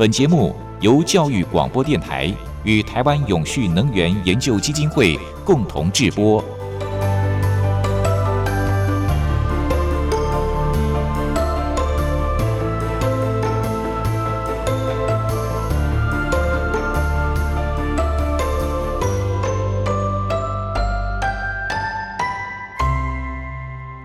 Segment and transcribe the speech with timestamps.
[0.00, 6.42] 本节目由教育广播电台与台湾永续能源研究基金会共同制播。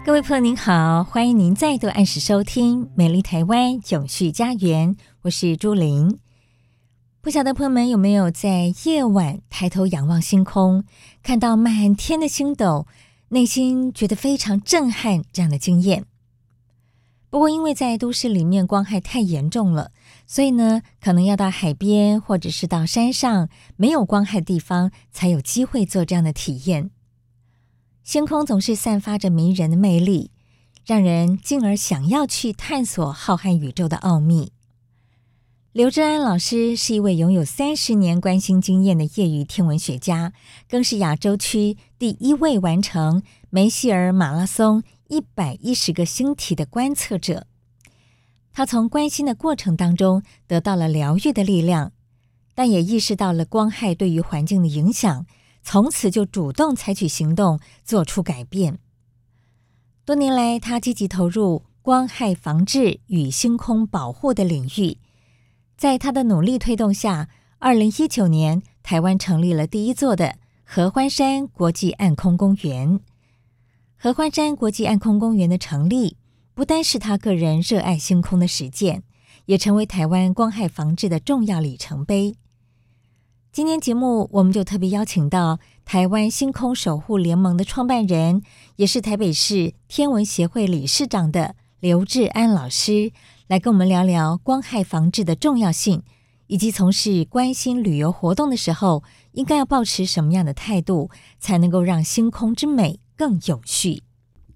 [0.04, 4.94] 各位朋友您好，欢迎您再度按时收听《美丽台湾永续家园》。
[5.26, 6.20] 我是朱琳，
[7.20, 10.84] 不晓得朋友们有没有在夜晚抬头仰望星空，
[11.24, 12.86] 看到满天的星斗，
[13.30, 16.06] 内心觉得非常震撼这样的经验。
[17.32, 19.92] 不过，因为在都市里面光害太严重了，
[20.28, 26.92] 所以呢，可能要到海边或者是到山上没有光害的地方，才有机会做这样的体验。
[28.04, 30.30] 星空总是散发着迷人的魅力，
[30.86, 34.52] 让人进而想要去探索浩瀚宇宙的奥秘。
[35.76, 40.32] 刘志安老师是一位拥有三十年观星经验的业余天文学家，
[40.70, 47.46] 更是亚洲区第一位完成梅西尔马拉松一百一十个星体的观测者。
[48.54, 51.92] 他从观星的过程当中得到了疗愈的力量，
[52.54, 55.26] 但也意识到了光害对于环境的影响，
[55.62, 58.80] 从此就主动采取行动，做出改变。
[60.06, 65.00] 多年来，他积极投入光害防治与星空保护的领域。
[65.78, 67.28] 在他的努力推动下，
[67.60, 73.02] 二零一九年，台湾成立了第一座的合欢山国际暗空公园。
[73.98, 76.16] 合欢山国际暗空公园的成立，
[76.54, 79.04] 不单是他个人热爱星空的实践，
[79.48, 82.36] 也成为台湾光害防治的重要里程碑。
[83.52, 88.42] 今天节目，我们就特别邀请到台湾星空守护联盟的创办人，
[88.78, 93.12] 也是台北市天文协会理事长的刘志安老师。
[93.48, 96.02] 来跟我们聊聊光害防治的重要性，
[96.48, 104.02] 以及从事关心旅游活动的时候，应该要保持什么样的态度，才能够让星空之美更有序。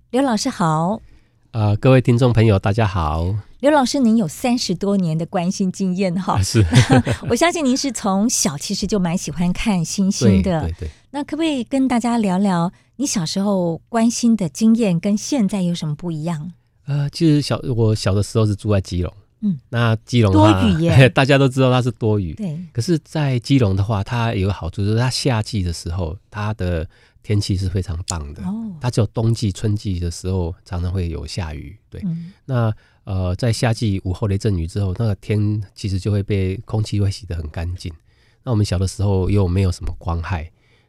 [0.10, 1.02] 刘老师好，
[1.52, 3.36] 呃，各位听众朋友，大家好。
[3.60, 6.66] 刘老师，您有三十多年的关心经验哈，是，
[7.30, 10.62] 我相信您是从小其实就蛮喜欢看星星的。
[10.62, 10.90] 对对对。
[11.12, 16.54] 那可不可以跟大家聊聊你小时候关心的经验，跟现在有什么不一样？
[16.90, 22.60] 呃，其实小我小的时候是住在基隆，嗯，那基隆多雨耶， 大家都知道它是多雨，对。
[22.74, 26.90] 可是，在基隆的话，它有个好处，就是它夏季的时候，它的
[27.22, 28.42] 天气是非常棒的。
[28.42, 32.02] 哦，它只有冬季、春季的时候常常会有下雨，对。
[32.06, 32.74] 嗯、那
[33.04, 37.94] 呃，在夏季午后雷阵雨之后，那个天其实就会被空气会洗得很干净。
[38.44, 40.44] 那我们小的时候又没有什么光害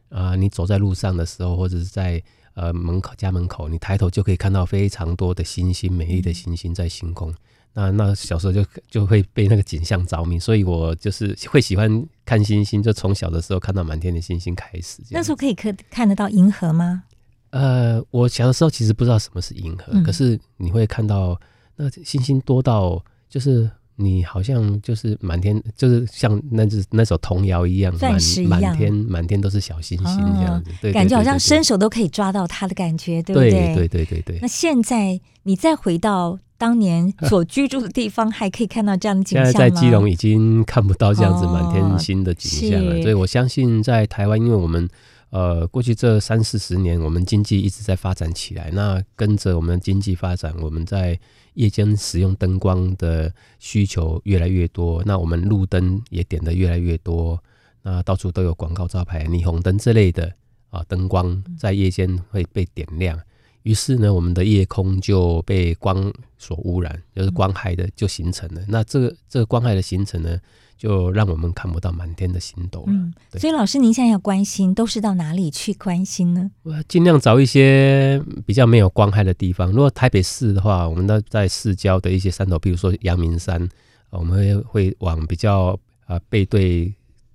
[0.09, 2.21] 啊、呃，你走在路上的时候，或者是在
[2.53, 7.33] 呃，门口家门口，你抬头就可以看到非常多的星星，美丽的星星在星空。
[7.73, 15.01] 那那小时候就就会被那个景象着迷，所以我就是会喜欢看星星，就从小的时候看到满天的星星开始。
[15.09, 17.03] 那时候可以看看得到银河吗？
[17.51, 21.39] 呃，我小的时候其实不知道什么是银河，嗯、可是你会看到
[21.75, 23.69] 那星星多到就是。
[24.01, 28.17] 你好像就是满天，就是像那只那首童谣一样，满
[28.47, 33.51] 满天满天都是小星星这样子，对，感觉好像伸手都可以抓到它的感觉，对不对？
[33.51, 34.39] 对对对对对。
[34.41, 39.51] 那现在你再回到当年所居住的地方，还可以看到这样的景象吗？
[39.51, 44.89] 现在在基隆已经看不到这样子满天星的景象了，所以我相信在台湾，因为我们
[45.29, 51.19] 呃过去这三四十年，我们经济一直在发展起来，那跟着我们的经济发展，我们在。
[51.53, 57.41] 夜间使用灯光的需求越来越多，那我们路灯也点的越来越多，
[57.81, 60.31] 那到处都有广告招牌、霓虹灯之类的
[60.69, 63.19] 啊，灯光在夜间会被点亮，
[63.63, 68.61] 于是呢，我们的夜空就被光所污染，就是光害的就形成了。
[68.67, 70.39] 那这个这个光害的形成呢，
[70.81, 72.85] 就让我们看不到满天的星斗了。
[72.87, 76.49] 嗯，所以老师，您现在要关心，都是到哪里去关心呢？
[76.63, 79.71] 我尽量找一些比较没有光害的地方。
[79.71, 83.69] 如果台北市的话，我们都在市郊的一些山头，比如说阳明山，
[84.09, 86.91] 我们会会往比较呃背对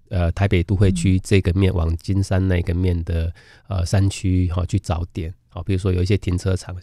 [0.09, 3.33] 呃台北都会区这个面，往金山那个面的
[3.69, 5.33] 呃山区哈去找点。
[5.51, 6.75] 好，比如说有一些停车场，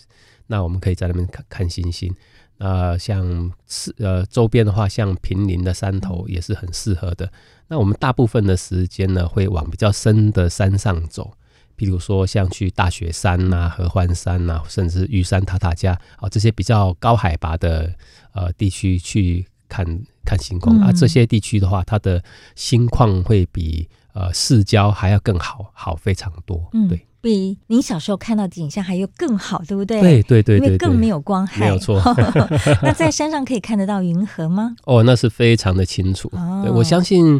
[0.47, 2.09] 那我们可以在那边看看星星。
[2.57, 7.29] 呃，像是呃周边的话，像平林的山头也是很适合的。
[7.67, 11.33] 那我们大部分的时间呢，会往比较深的山上走，
[11.77, 17.93] 譬如说像去大雪山呐、啊、合欢山呐、啊，甚至玉山、塔塔加啊这些比较高海拔的
[18.33, 19.85] 呃地区去看
[20.23, 20.91] 看星空、嗯、啊。
[20.91, 22.23] 这些地区的话，它的
[22.55, 26.69] 星况会比呃市郊还要更好，好非常多。
[26.73, 27.05] 嗯，对。
[27.23, 30.01] 比您小时候看到的景象还要更好，对不对？
[30.01, 32.01] 对对对，对，因为更没有光害，没有错。
[32.83, 34.75] 那在山上可以看得到银河吗？
[34.83, 36.29] 哦，那是非常的清楚。
[36.33, 37.39] 哦、我相信，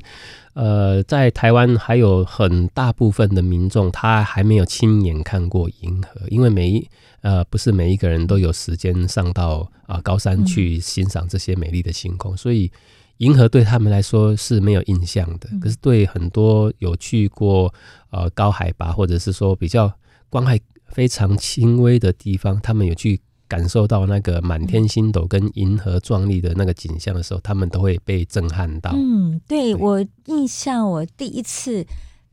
[0.54, 6.88] 呃，在台湾还有很大部分的民众，他还没有亲眼看过银河，因为每一
[7.20, 12.72] 呃不是每一个人都有时间上到啊、呃、高山去欣赏这些美丽的星空，嗯、所以。
[13.18, 17.74] 银河对他们来说是没有印象的，可是对很多有去过
[18.10, 19.92] 呃高海拔或者是说比较
[20.30, 28.92] 光害非常轻微的地方，他们有去感受到那个满天星斗跟银河壮丽的那个景象的时候，他们都会被震撼到。
[28.96, 31.86] 嗯，对，对我印象，我第一次。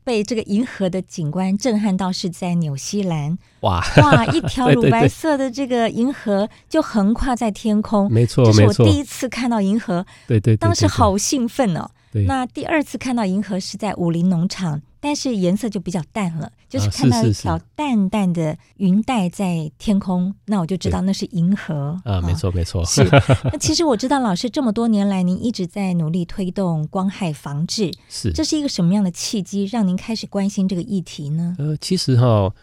[0.03, 3.37] 被这个银河的景观震撼到，是在纽西兰。
[3.61, 8.11] 哇哇，一条 乳白色的这个银河就横跨在天空。
[8.11, 10.05] 没错，这是我第一次看到银河。
[10.27, 11.89] 对对，当时好兴奋哦。
[12.11, 12.25] 对。
[12.25, 14.81] 那第二次看到银河是在武林农场。
[15.03, 22.85] 但是颜色就比较淡了，就是看到一条淡淡的云带在天空，啊、是是是，那我就知道那是银河啊，没错没错。
[22.85, 23.03] 是，
[23.51, 31.55] 那其实我知道老师这么多年来，您一直在努力推动光害防治，是，这是一个什么样的契机，让您开始关心这个议题呢？
[31.57, 32.53] 呃，其实哈，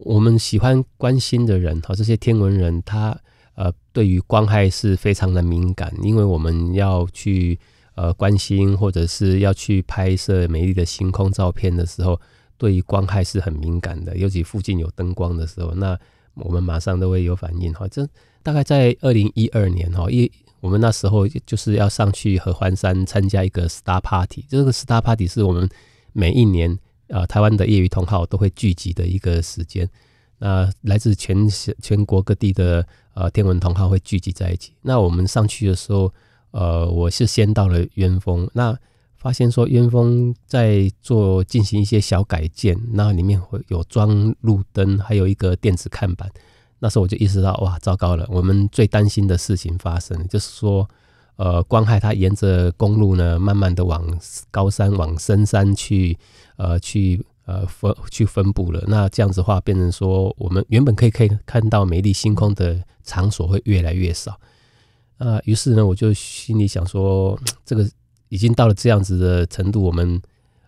[0.00, 3.18] 我们喜欢关心的人哈，这些天文人他
[3.54, 7.58] 呃，对于光害是非常的敏感，因为我们要去。
[7.96, 12.20] 呃，关心或者是要去拍摄美丽的星空照片的时候，
[12.58, 15.98] 对于光害是很敏感的，尤其附近有灯光的时候，那
[16.34, 17.88] 我们马上都会有反应哈。
[17.88, 18.06] 这
[18.42, 25.66] 大概在二零一二年哈，一我们那时候就是要上去合欢山参加一个 Star Party，这个 Star Party 是我们
[26.12, 26.78] 每一年
[27.08, 29.88] 呃台湾的业余同好都会聚集的一个时间，
[30.36, 31.48] 那来自全
[31.80, 36.12] 全国各地的呃天文同好会聚集在一起，那我们上去的时候。
[36.56, 38.74] 呃，我是先到了鸢峰，那
[39.14, 46.32] 发现说鸢峰在做进行一些小改建，那里面会有装路灯，还有一个电子看板。
[46.78, 50.88] 那时候我就意识到，哇，糟糕了，我们最担心的事情发生，就是说，
[51.36, 54.02] 呃，光害它沿着公路呢，慢慢的往
[54.50, 56.16] 高山、往深山去，
[56.56, 58.82] 呃，去呃分去分布了。
[58.88, 64.40] 那这样子的话，变成说，我们原本可以可以看到美丽星空的场所会越来越少。
[65.18, 67.88] 啊，于是呢，我就心里想说， 这个
[68.28, 70.20] 已经到了这样子的程度，我们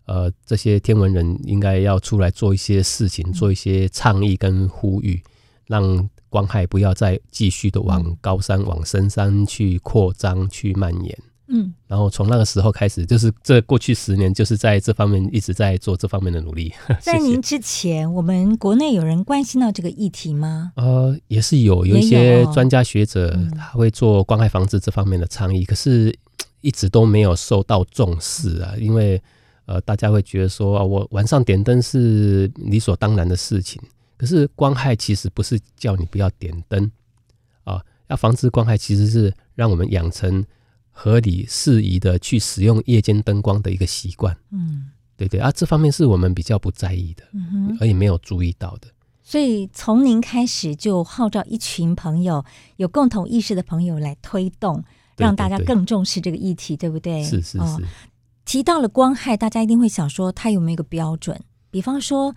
[0.06, 5.22] 呃这些天文人应该要出来做一些事情，做一些倡议跟呼吁，
[5.66, 11.18] 让光害不要再继续的往高山、往深山去扩张、去蔓延。
[11.50, 16.70] 嗯，然后从那个时候开始，就是这过去十年，就是在这方面一直在做这方面的努力。
[17.00, 20.72] 在您之前，我们国内有人关心到这个议题吗？
[20.76, 26.14] 呃，也是有，有一些专家学者他会做光害防治这方面的倡议，嗯、可是
[26.60, 28.74] 一直都没有受到重视啊。
[28.78, 29.18] 因为
[29.64, 33.80] 呃，大家会觉得说啊，我晚上点灯是理所当然的事情。
[34.18, 36.90] 可是光害其实不是叫你不要点灯
[37.64, 40.44] 啊，要防治光害其实是让我们养成。
[41.00, 48.88] 合理适宜的去使用夜间灯光的一个习惯，嗯，对对啊，这方面是我们比较不在意的，嗯哼，而也没有注意到的。
[49.22, 52.44] 所以从您开始就号召一群朋友，
[52.78, 54.82] 有共同意识的朋友来推动，
[55.16, 57.22] 让大家更重视这个议题，对，不对？
[57.22, 57.58] 是是是。
[57.60, 57.80] 哦，
[58.44, 61.40] 提到了光害，大家一定会想说，它有没有一个标准？
[61.70, 62.34] 比方说，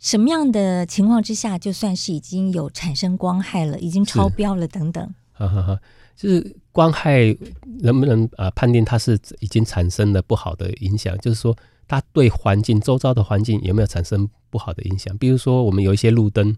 [0.00, 5.14] 什么样的情况之下，就算是已经有产生光害了，已经超标了等等。
[5.30, 5.78] 哈哈哈。
[6.14, 7.36] 就是光害
[7.80, 11.16] 能不能啊判定它是已经产生了不好的影响？
[11.18, 15.16] 就是说，它对环境周遭的环境有没有产生不好的影响？
[15.18, 16.56] 比如说，我们有一些路灯，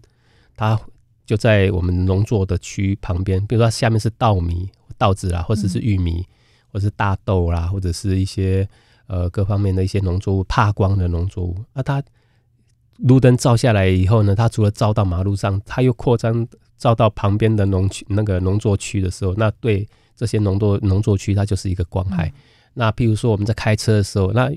[0.55, 0.79] 它
[1.25, 6.25] 就在我们农作的区旁边，比如说下面是稻米、稻子啦，或者是玉米，
[6.71, 8.67] 或者是大豆啦，或者是一些
[9.07, 11.55] 呃各方面的一些农作物，怕光的农作物。
[11.73, 12.01] 那它
[12.97, 16.47] 路灯照下来以后呢，它除了照到马路上，它又扩张。
[16.77, 22.27] 照到旁边的农区那个农作区的时候，那对这些农作农作区，它就是一个光害。
[22.27, 22.33] 嗯、
[22.73, 24.51] 那譬如说我们在开车的时候，那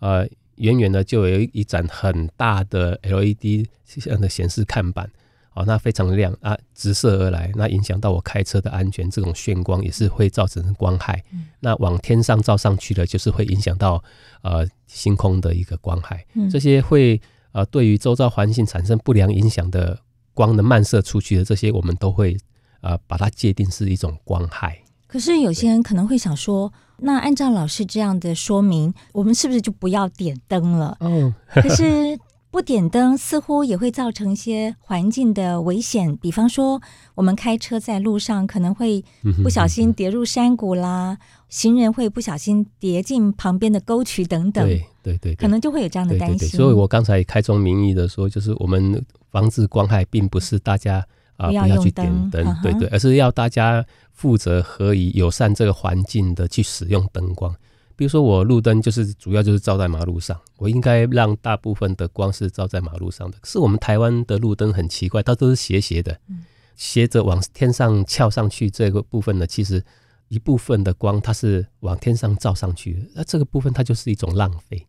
[0.00, 5.10] 呃远远的就有一一盏很大的 LED 这样的显示看板，
[5.54, 9.10] 哦，那非常亮啊，直射而来，那影响到我开车的安全。
[9.10, 11.22] 这种眩光也是会造成光害。
[11.32, 14.02] 嗯、那往天上照上去的，就是会影响到
[14.42, 16.24] 呃星空的一个光害。
[16.34, 17.20] 嗯、这些会
[17.52, 19.98] 呃对于周遭环境产生不良影响的。
[20.36, 22.36] 光的漫射出去的这些，我们都会
[22.80, 24.76] 呃把它界定是一种光害。
[25.14, 30.96] 可是有些人可能会想说，那按照老师这样的说明，我们是不是就不要点灯了？
[30.98, 32.18] 哦，可是。
[32.50, 36.80] 不点灯似乎也会造成一些环境的危险，比方说
[37.16, 39.04] 我们开车在路上可能会
[39.42, 41.18] 不小心跌入山谷啦，
[41.48, 44.64] 行人会不小心跌进旁边的沟渠等等。
[44.64, 46.48] 对对对，可能就会有这样的担心。
[46.48, 51.04] 所以我刚才开宗明义的说，就是我们防治光害，并不是大家
[51.36, 57.54] 啊不要去点灯，对对，而是要大家负责、合宜、友善这个环境的去使用灯光。
[57.96, 63.38] 比如说，我路灯就是主要就是照在马路上，我应该让大部分的光是照在马路上的。
[63.40, 66.18] 可是我们台湾的路灯很奇怪，它都是斜斜的，
[66.74, 68.68] 斜着往天上翘上去。
[68.68, 69.80] 这个部分呢，其实
[70.26, 74.84] 一部分的光它是往天上照上去，那这个部分它就是一种浪费。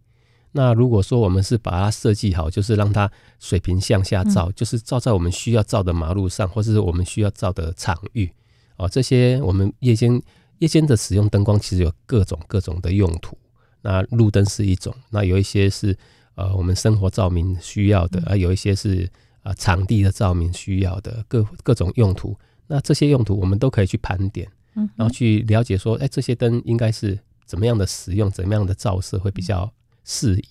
[0.56, 8.32] 那如果说我们是把它设计好，就是让它水平向下照，就是照在我们需要照的马路上，或者是我们需要照的场域
[8.78, 10.22] 哦，这些我们夜间。
[10.60, 13.38] 夜间的使用灯光其实有各种各种的用途，
[13.82, 15.96] 那路灯是一种，那有一些是
[16.36, 19.04] 呃我们生活照明需要的，而有一些是
[19.42, 22.40] 啊、呃、场地的照明需要的，各各种用途。
[22.68, 24.50] 那这些用途我们都可以去盘点，
[24.96, 29.70] 然后去了解说，哎，这些灯应该是怎么样的使用，怎么样的照射会比较
[30.06, 30.46] 适宜，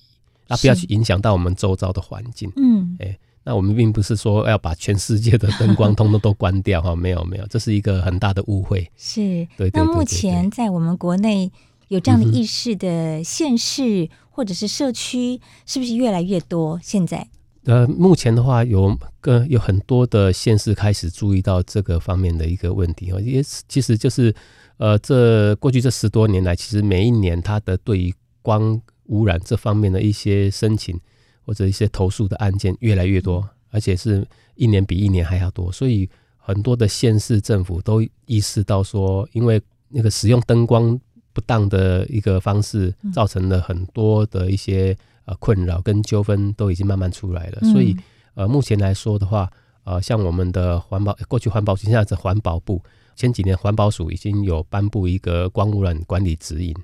[0.48, 2.52] 那不要去影响到我们周遭的环境。
[2.56, 3.18] 嗯，哎。
[3.46, 8.90] 那我们并不是说要把全世界的灯光通通都关掉哈， 没有没有，这是一个很大的误会。
[8.96, 9.68] 是，对。
[9.74, 11.52] 那目前在我们国内
[11.88, 16.80] 有这样的意识的县市或者是社区，是不是越来越多？
[16.82, 17.28] 现在？
[17.64, 24.34] 呃，目前的话有跟有很多的县市开始注意到这个方面的一个问题哈，也其实就是
[24.78, 31.00] 呃，这过去这十多年来，其实每一年它的对于光污染这方面的一些申请。
[31.46, 36.08] 或者一些投诉的案件越来越多，而且是一年比一年还要多，所以
[36.38, 40.98] 很多的县市政府都意识到说，因为那个使用灯光
[41.34, 44.96] 不当的一个方式，造成了很多的一些
[45.26, 47.60] 呃困扰跟纠纷，都已经慢慢出来了。
[47.70, 47.94] 所以
[48.32, 49.52] 呃，目前来说的话，
[49.84, 52.82] 呃，像我们的环保，过去环保局，现在是环保部，
[53.16, 56.74] 前几年环保署已经有颁布一个光污染管理指引。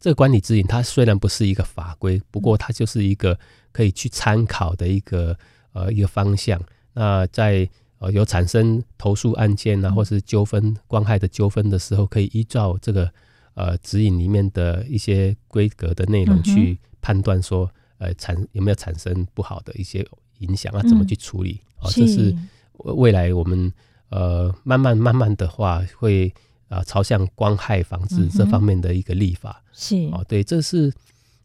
[0.00, 3.38] 这个管理指引它虽然不是一个法规，不过它就是一个。
[3.76, 5.38] 可以去参考的一个
[5.74, 6.58] 呃一个方向。
[6.94, 13.12] 那在呃有产生投诉案件啊，或是纠纷光害的纠纷的时候，可以依照这个
[13.52, 20.02] 呃指引里面的一些规格的内容去判断说，呃产有没有产生不好的一些
[20.38, 21.60] 影响啊，怎么去处理？
[21.78, 22.34] 哦，这是
[22.78, 23.70] 未来我们
[24.08, 26.32] 呃慢慢慢慢的话会
[26.68, 29.62] 啊朝向光害防治这方面的一个立法。
[29.72, 30.92] 是哦，对，这是。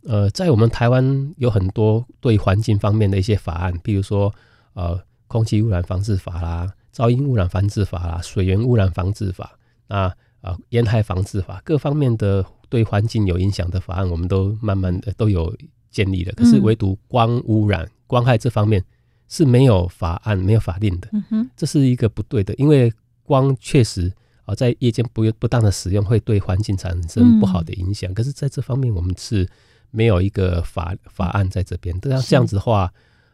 [0.04, 4.34] 呃，在我们台湾有很多对环境方面的一些法案，比如说
[4.74, 10.12] 呃，空气污染防治法啦、噪音污染防治法啦、水源污染防治法，那
[10.42, 15.56] 啊，烟害防治法，各方面的对环境有影响的法案，我们都慢慢的都有
[15.92, 16.34] 建立了。
[16.34, 18.84] 可是唯独光污染、光害这方面
[19.30, 21.08] 是没有法案、没有法令的。
[21.12, 24.12] 嗯哼，这是一个不对的，因为光确实
[24.51, 28.13] 啊，在夜间不不当的使用会对环境产生不好的影响。
[28.13, 29.48] 可是在这方面，我们是。
[29.93, 32.89] 没有一个法法案在这边，这样这样子的话，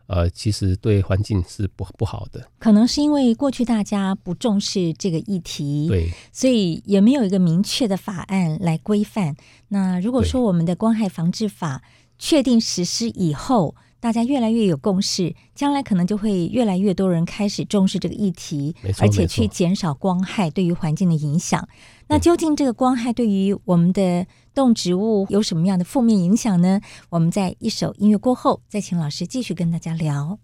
[0.07, 2.49] 呃，其实对环境是不不好的。
[2.57, 9.35] 可能是因为过去大家不重视这个议题，对，所以也没有一个明确的法案来规范。
[9.67, 11.83] 那如果说我们的光害防治法
[12.17, 21.67] 确定实施以后，大家越来越有共识，将来可能就会越来越多人开始重视这个议题，而且去减少光害对于环境的影响。
[22.07, 26.79] 那究竟这个光害对于我们的动植物有什么样的负面影响呢？
[27.09, 30.39] 我们在一首音乐过后，再请老师继续跟大家聊。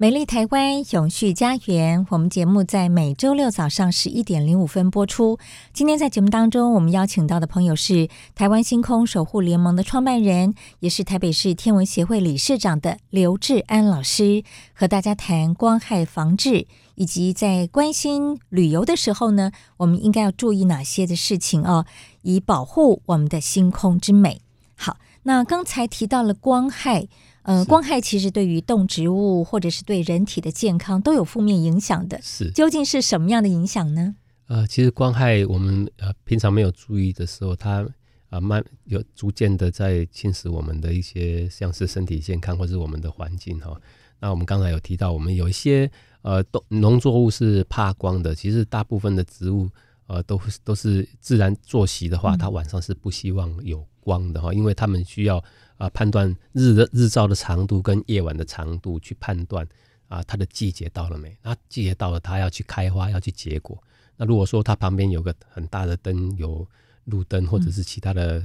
[0.00, 5.40] 美丽台湾永续家园，我们节目在每周六早上十一点零五分播出。
[5.72, 21.84] 今天在节目当中，我们邀请到的朋友是台湾星空守护联盟的创办人，也是台北市天文协会理事长的刘志安老师，和大家谈光害防治，以及在关心旅游的时候呢，我们应该要注意哪些的事情哦，
[22.22, 24.42] 以保护我们的星空之美。
[24.76, 27.08] 好，那刚才提到了光害。
[27.48, 32.20] 呃，光害其实对于动植物或者是对人体的健康都有负面影响的。
[32.22, 34.16] 是，究竟是什么样的影响呢？
[34.48, 37.88] 呃，其实光害我们呃平常没有注意的时候，它啊、
[38.32, 43.74] 呃、慢有逐渐的在侵蚀我们的一些像是身体健康或是我们的环境哈。
[44.20, 45.90] 那我们刚才有提到，我们有一些
[46.20, 49.70] 呃动农作物是怕光的，其实大部分的植物
[50.08, 55.42] 呃都都是自然作息的话，它晚上是不希望有光的哈，因为他们需要。
[55.78, 59.64] 啊，判断日的日照的长度跟夜晚的长度，去判断
[60.08, 61.38] 啊，它的季节到了没？
[61.40, 63.80] 那季节到了，它要去开花，要去结果。
[64.16, 66.66] 那如果说它旁边有个很大的灯，有
[67.04, 68.42] 路灯或者是其他的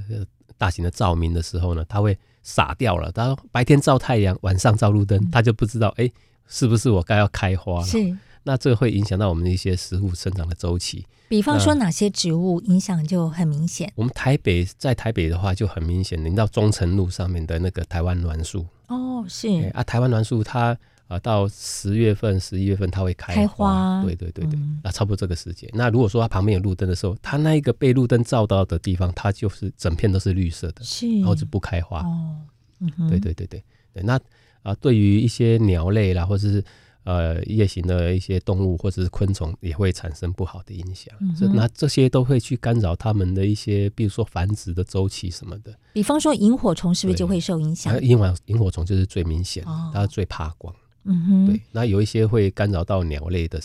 [0.59, 3.11] 大型的照明的时候呢，它会傻掉了。
[3.11, 6.13] 它白天照太阳，晚上照路灯，它就不知道哎、欸，
[6.45, 7.87] 是不是我该要开花了？
[7.87, 8.15] 是。
[8.43, 11.05] 那这个会影响到我们的一些食物生长的周期。
[11.29, 13.91] 比方说哪些植物影响就很明显？
[13.95, 25.67] 我们台北在台北的话就很明显，您到中城路上面的那个台湾栾树哦，是啊，台湾栾树它啊到十月份、十一月份它会开花，对对对对，那、嗯、差不多这个时间。
[25.73, 32.35] 那如果说它旁边有路灯的时候，它那一个被路灯照到的地方，它就是整片都是绿色的，是然后就不开花哦。
[32.79, 34.03] 嗯，对对对对对。
[34.03, 34.19] 那
[34.61, 36.63] 啊，对于一些鸟类啦，或者是
[37.03, 45.77] 呃，夜行的一些动物或者是昆虫也会产生不好的影响，嗯，那这些都会去干扰它们的一些，比如说繁殖的周期什么的。
[45.91, 48.01] 比方说萤火虫是不是就会受影响？
[48.01, 50.73] 萤火萤火虫就是最明显，哦，它最怕光。
[51.03, 53.61] 嗯哼，对，那有一些会干扰到鸟类的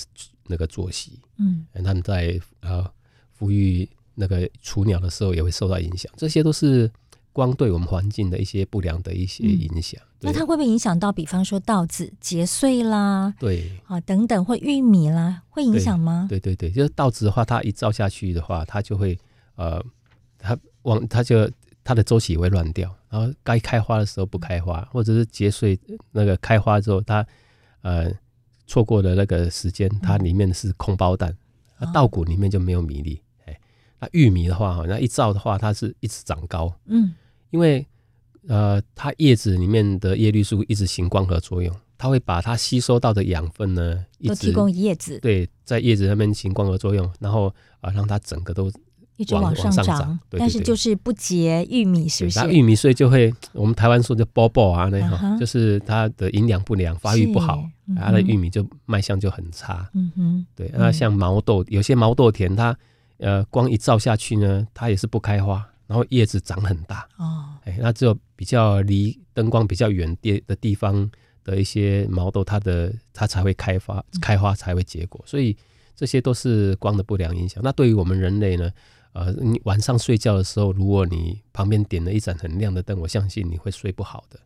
[0.47, 1.21] 那个作息。
[1.39, 2.85] 嗯，他们在呃
[3.39, 6.91] 孵育那个雏鸟的时候也会受到影响，这些都是。
[7.33, 16.27] 光对我们环境的一些不良的一些影响，嗯，那它会不会影响到，比方说稻子结穗啦，对，啊等等，或玉米啦，会影响吗？
[16.29, 19.17] 对对对，就是稻子的话，它一照下去的话，它就会
[19.55, 19.81] 呃，
[20.39, 21.49] 它往它就
[21.85, 25.79] 它的周期也会乱掉，然后该开花的时候不开花，或者是结穗
[26.11, 27.25] 那个开花之后，它
[27.83, 28.13] 呃
[28.67, 31.35] 错过了那个时间，它里面是空包蛋，
[31.79, 33.15] 那稻谷里面就没有米粒。
[33.15, 33.28] 哎，
[34.01, 37.15] 那玉米的话，那一照的话，它是一直长高，嗯。
[37.51, 37.87] 因为，
[38.47, 45.19] 呃，它叶子里面的叶绿素一直行光合作用，它会把它吸收到的养分呢，一直都提供叶子。
[45.21, 47.51] 对，在叶子上面行光合作用，然后
[47.81, 48.71] 啊，让它整个都
[49.17, 50.21] 一直往上长。
[50.29, 52.39] 但是就是不结玉米，是不是？
[52.39, 57.65] 那玉米穗就会，我们台湾说的“包包”啊，那哈、uh 就是它的营养不良，发育不好，
[57.97, 59.89] 它的玉米就卖相就很差。
[59.95, 60.71] 嗯哼，对。
[60.75, 62.77] 那像毛豆，有些毛豆田，它
[63.19, 65.69] 呃光一照下去呢，它也是不开花。
[65.87, 71.11] 然后叶子长很大哦，哎，那只有比较离灯光比较远地的地方
[71.43, 75.57] 的一些毛豆，它的它才会开花开花才会结果，所以
[75.97, 77.63] 这些都是光的不良影响。
[77.65, 78.71] 那对于我们人类呢，
[79.15, 84.39] 呃，你晚上睡觉的时候，如果你旁边点了一盏很亮的灯，我相信你会睡不好的，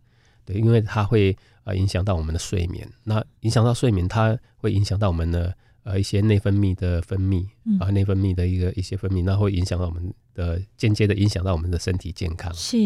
[0.45, 2.89] 对，因为它会呃影响到我们的睡眠。
[3.03, 5.53] 那影响到睡眠，它会影响到我们的
[5.85, 7.47] 呃一些内分泌的分泌
[7.81, 10.13] 啊，内分泌的一个一些分泌，那会影响到我们。
[10.35, 12.77] 的间接的影响到我们的身体健康是，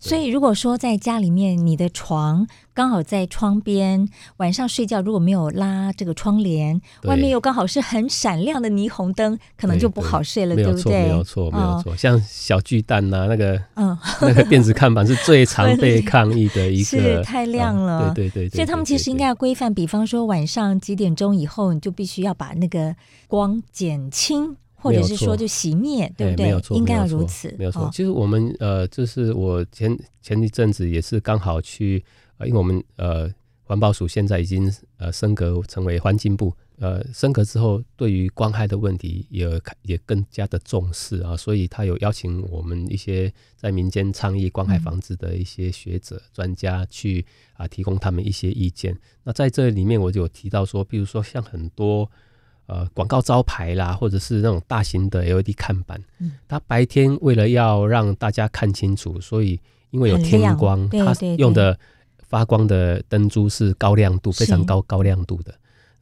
[0.00, 11.02] 所以如果说在家里面，你的床刚好在窗边，晚上睡觉如果没有拉这个窗帘，外面又刚好是很闪亮的霓虹灯，可能就不好睡了，对，不对？
[11.02, 11.96] 没有错，没有错，没有错。
[11.96, 18.56] 像小巨蛋呐、啊，那个嗯， 那个电子看板是最常 被抗议的一个，是太亮了，嗯、对，对，对，对对对。
[18.56, 22.94] 所以他们其实应该要规范，比方说晚上几点钟以后，你就必须要把那个
[23.26, 24.56] 光减轻。
[24.78, 26.46] 或者是说就熄灭，对不对？
[26.46, 27.52] 没有错，应该要如此。
[27.58, 27.88] 没有错。
[27.92, 32.04] 其实我们呃，就是我前前一阵子也是刚好去，
[32.38, 33.28] 呃，因为我们呃
[33.64, 39.48] 环保署现在已经呃升格成为环境部，呃升格之后，对于光害的问题也
[39.82, 48.96] 也更加的重视啊，所以他有邀请我们一些在民间倡议光害防治的一些学者、嗯、专家去啊提供他们一些意见。
[49.24, 52.08] 那在这里面我就有提到说，比如说像很多。
[52.66, 61.78] 呃，广告招牌啦，或者是那种大型的 LED 看板，嗯，它白天为了要让大家看清楚，所以因为有天光，它用的
[62.28, 65.54] 发光的灯珠是高亮度，非常高高亮度的。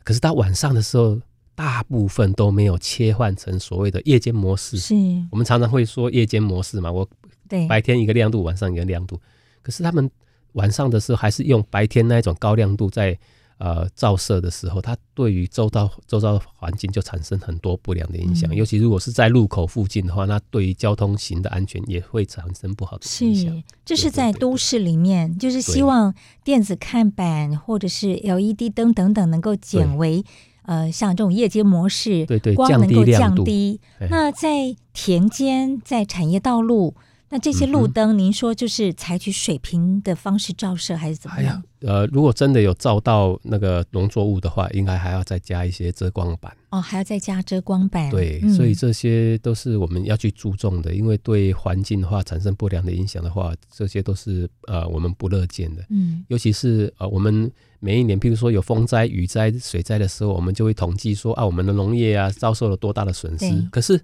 [0.03, 1.19] 可是它晚上的时候，
[1.55, 4.79] 大部分都没有切换成所谓的夜间模式。
[4.79, 4.95] 是，
[5.31, 7.07] 我们常常会说夜间模式嘛，我
[7.47, 9.21] 对白天一个亮度，晚上一个亮度。
[9.61, 10.11] 可是他们
[10.53, 13.19] 晚上的时候还是用白天那一种高亮度在。
[13.65, 23.57] 呃，照射的时候，它对于周遭周遭环境就产生很多不良的影响，嗯，尤其如果是在路口附近的话，那对于交通行的安全也会产生不好的影响。
[23.57, 30.23] 是，这是在都市里面，就是希望电子看板或者是 LED 灯等等能够减为
[30.65, 33.81] 呃，像这种夜间模式，对对，光能够降低。
[34.11, 36.95] 那在田间，在产业道路。
[37.35, 41.61] 那这些路灯，您说就是采取水平的方式照射，还是怎么样？
[41.81, 46.57] 哎，呃，如果真的有照到那个农作物的话，应该还要再加一些遮光板。
[46.71, 48.09] 哦，还要再加遮光板。
[48.09, 55.85] 对，嗯、所以这些都是我们要去注重的，因为对环境的话产生不良的影响的话，这些都是呃我们不乐见的。
[55.91, 63.69] 嗯，尤其是呃我们每一年，譬如说有风灾、雨灾、水灾的时候，我们就会统计说啊，我们的农业啊遭受了多大的损失。
[63.73, 64.01] 可是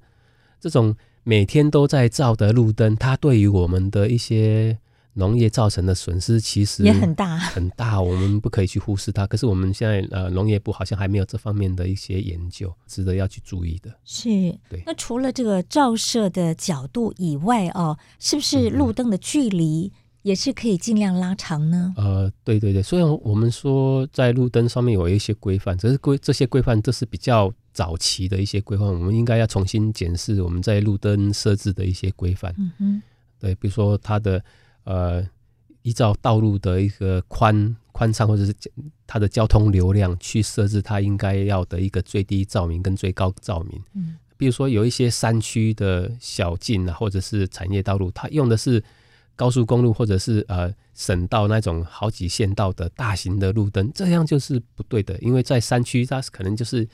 [0.59, 0.93] 这种。
[1.23, 4.79] 每天都在照的路灯，它对于我们的一些
[5.15, 9.27] 农业造成的损失其实也很大很大，我们不可以去忽视它。
[9.27, 13.91] 可是我们现在呃，农业部好像还没有这方面的一些研究，值得要去注意的。
[14.05, 14.29] 是，
[14.69, 14.83] 对。
[14.87, 21.95] 那除了这个照射的角度以外哦，是不是路灯的距离也是可以尽量拉长呢？
[21.97, 22.83] 嗯、呃，对对对。
[22.83, 32.55] 虽然我们说在路灯上面有一些规范，只是规这些规范都是比较早期的一些规范，我们应该要重新检视我们在路灯设置的一些规范。
[32.59, 33.03] 嗯哼，
[33.39, 34.43] 对，比如说它的。
[34.85, 35.23] 呃，
[35.83, 38.53] 依照道路的一个宽宽敞或者是
[39.07, 43.81] 它的交通流量去设置它应该要的一个最低照明跟最高照明。
[43.93, 48.83] 嗯，比如说有一些山区的小径啊，或者是产业道路，它用的是
[49.41, 56.87] 高速公路或者是呃省道那种好几线道的大型的路灯，这样就是不对的，因为在山区它可能就是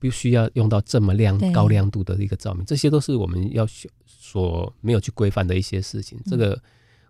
[0.00, 3.64] 必须要用到这么亮高亮度的一个照明，这些都是我们要
[4.06, 6.18] 所没有去规范的一些事情。
[6.26, 6.50] 这个。
[6.50, 6.60] 嗯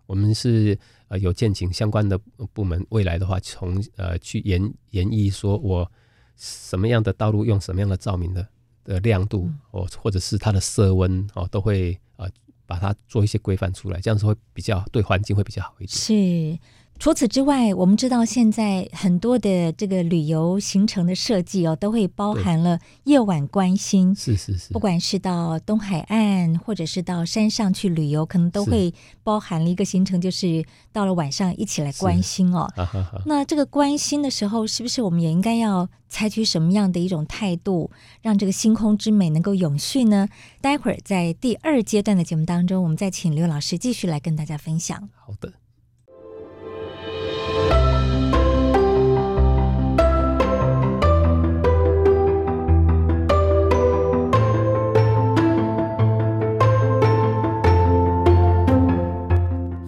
[0.07, 2.17] 我们是呃有建请相关的
[2.53, 5.91] 部门，未来的话从呃去研研议，说我
[6.37, 8.47] 什么样的道路用什么样的照明的
[8.85, 12.06] 的亮度哦，或者是它的色温哦，都会呃
[12.67, 15.89] 把它做一些规范出来，这样子会比较对环境会比较好一点。
[15.89, 16.59] 是。
[16.99, 24.13] 除此之外，我们知道现在很多的这个旅游行程的设计哦，都会包含了夜晚观星。
[24.15, 32.67] 是是是，不管是到东海岸，或者是到山上去旅游，可能都会包含了一个行程，就是到了晚上一起来观星哦。
[33.25, 40.27] 那这个观星的时候，是不是我们也应该要采取什么样的一种态度，让这个星空之美能够永续呢？
[40.61, 45.09] 待会儿在第二阶段的节目当中，我们再请刘老师继续来跟大家分享。
[45.15, 45.53] 好的。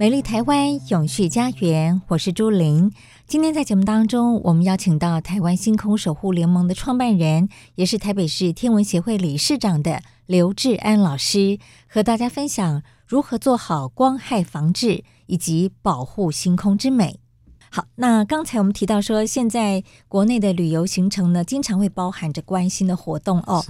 [0.00, 2.90] 美丽台湾永续家园，我是朱琳。
[3.26, 17.20] 今天在节目当中，我们邀请到台湾星空守护联盟的创办人，也是台北市天文协会理事长的刘志安老师，和大家分享如何做好光害防治以及保护星空之美。
[17.70, 23.62] 好，那刚才我们提到说，现在国内的旅游行程呢，经常会包含着观星的活动哦。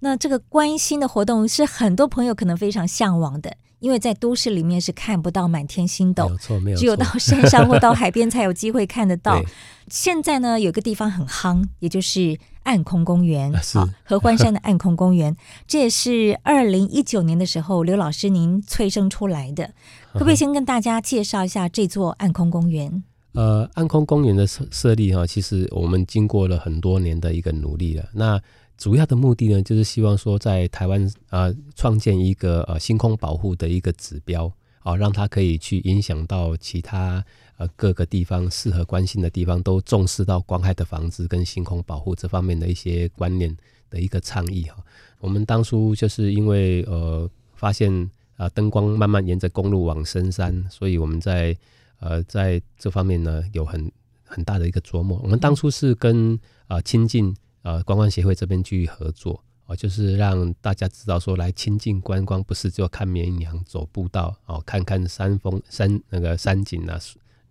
[0.00, 3.56] 那这个观星的活动是很多朋友可能非常向往的。
[3.80, 9.42] 因为在都市里面是看不到满天星斗，没有错，没有错，只有到山上或到 海边才有机会看得到。
[9.88, 15.34] 现在呢，有个地方很夯，也就是暗空公园，啊，合欢山的暗空公园，
[15.66, 19.72] 这也是二零一九年的时候刘老师您催生出来的，
[20.12, 23.02] 可不可以先跟大家介绍一下这座暗空公园？
[23.32, 28.04] 呃，暗空公园的设设立哈，其实我们经过了很多年的一个努力了。
[28.12, 28.40] 那
[28.78, 34.50] 主要的目的呢，就是希望说在台湾呃，创建一个呃星空保护的一个指标，
[34.84, 37.22] 啊，让它可以去影响到其他
[37.56, 43.54] 呃各个地方适合关心的地方，都重视到光害的防治跟星空保护这方面的一些观念
[43.90, 44.76] 的一个倡议哈。
[45.18, 51.56] 我们当初就是因为呃发现啊灯光慢慢沿着公路往深山，所以我们在
[51.98, 53.90] 呃在这方面呢有很
[54.24, 55.20] 很大的一个琢磨。
[55.24, 56.38] 我们当初是跟
[56.68, 57.34] 啊亲近。
[57.68, 66.98] 呃，观光协会这边去合作哦，就是让大家知道说，来亲近观光不是就看绵羊走步道哦，看看山峰山那个山景啊，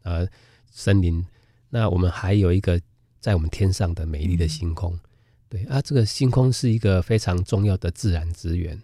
[0.01, 0.27] 呃，
[0.71, 1.23] 森林。
[1.69, 2.81] 那我们还有一个
[3.19, 4.99] 在我们天上的美丽的星空，嗯、
[5.49, 8.81] 对啊，这个星空是一个非常重要的自然资源，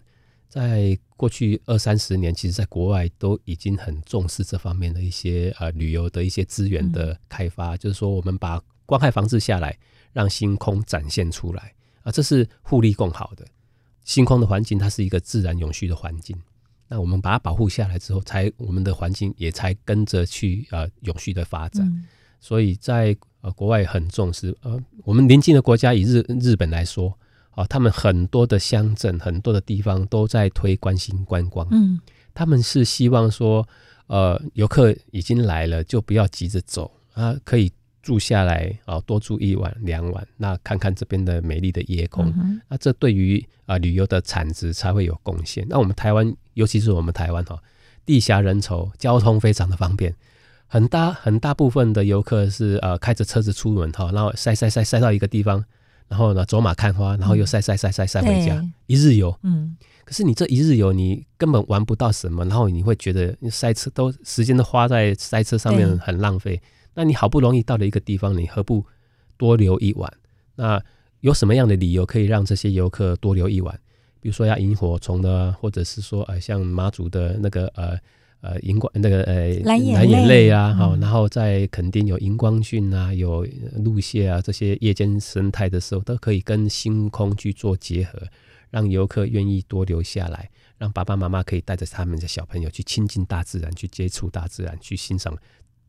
[0.48, 9.76] 在过去二三十年，其实在国外都已经很重视这方面的一些呃旅游的一些资源的开发，嗯、就是说我们把光害防治下来。
[10.14, 11.74] 让星空展现出来
[12.04, 13.44] 啊，这是互利共好的。
[14.04, 16.34] 星空的环境，它是一个自然永续的环境。
[16.88, 21.86] 那我们把它保护下来之后，才我们的环境也才跟着去呃永续的发展。
[21.86, 22.04] 嗯、
[22.38, 27.08] 所以在呃国外很重视呃，我们邻近的国家以日日本来说
[27.50, 31.66] 啊、呃，他们很多的乡镇、很多的地方都在推关心观光。
[31.70, 31.98] 嗯，
[32.34, 33.66] 他们是希望说，
[34.06, 37.72] 呃，游客已经来了，就不要急着走啊，可以。
[38.04, 45.66] 住下来啊，多住一晚两晚，那看看这边的美丽的夜空，嗯、那这对于啊旅游的产值才会有贡献。
[45.70, 47.58] 那我们台湾，尤其是我们台湾哈，
[48.04, 50.14] 地狭人稠，交通非常的方便，
[50.66, 55.64] 很大很大部分的游客是呃开着车子出门哈，然后塞塞塞塞到一个地方，
[56.06, 59.34] 然后呢走马看花，然后又塞塞塞塞塞回家，一日游。
[59.42, 66.60] 嗯，可是你这一日游，你根本玩不到什么，然后你会觉得塞车都时间都花在塞车上面，很浪费。
[66.94, 68.84] 那你好不容易到了一个地方，你何不
[69.36, 70.12] 多留一晚？
[70.54, 70.82] 那
[71.20, 73.78] 有什么样的理由可以让这些游客多留一晚？
[74.20, 77.98] 比如说要萤火虫的，或者是说呃像妈祖的那个呃
[78.40, 88.22] 呃荧光那个呃蓝眼泪啊，好、嗯，然后在垦丁有荧光菌啊，有陆蟹啊这些夜间生态的时候，都可以跟星空去做结合。
[88.70, 95.32] 让游客愿意多留下来，让爸爸妈妈可以带着他们的小朋友去亲近大自然，去接触大自然，去欣赏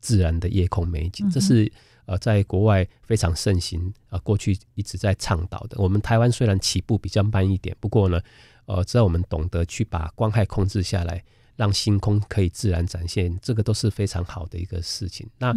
[0.06, 1.28] 自然的夜空美景。
[1.30, 1.72] 这是
[2.06, 5.82] 呃，在国外非常盛行啊、呃，过去一直在倡导的。
[5.82, 8.22] 我们台湾虽然起步比较慢一点，不过呢，
[8.68, 11.24] 呃，只要我们懂得去把光害控制下来，
[11.56, 15.28] 让星空可以自然展现，这个都是非常好的一个事情。
[15.40, 15.52] 那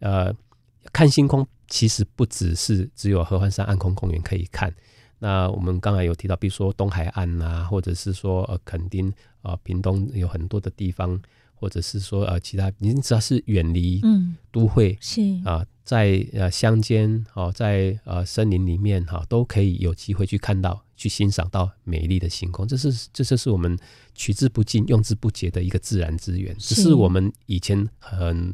[0.00, 0.34] 呃，
[0.92, 4.74] 看星空其实不只是只有合欢山暗空公园可以看。
[5.20, 9.08] 那我们刚才有提到，比如说东海岸啊，或者是说呃垦丁
[9.42, 11.16] 啊、呃、屏东有很多的地方，
[11.62, 22.66] 或者是说呃其他，你只要是远离嗯都会是啊，在呃乡间哦，在呃森林里面哈、啊，都可以有机会去看到、去欣赏到美丽的星空。
[22.66, 23.78] 这是这就是我们
[24.12, 28.52] 取之不尽、用之不竭的一个自然资源，只是我们以前很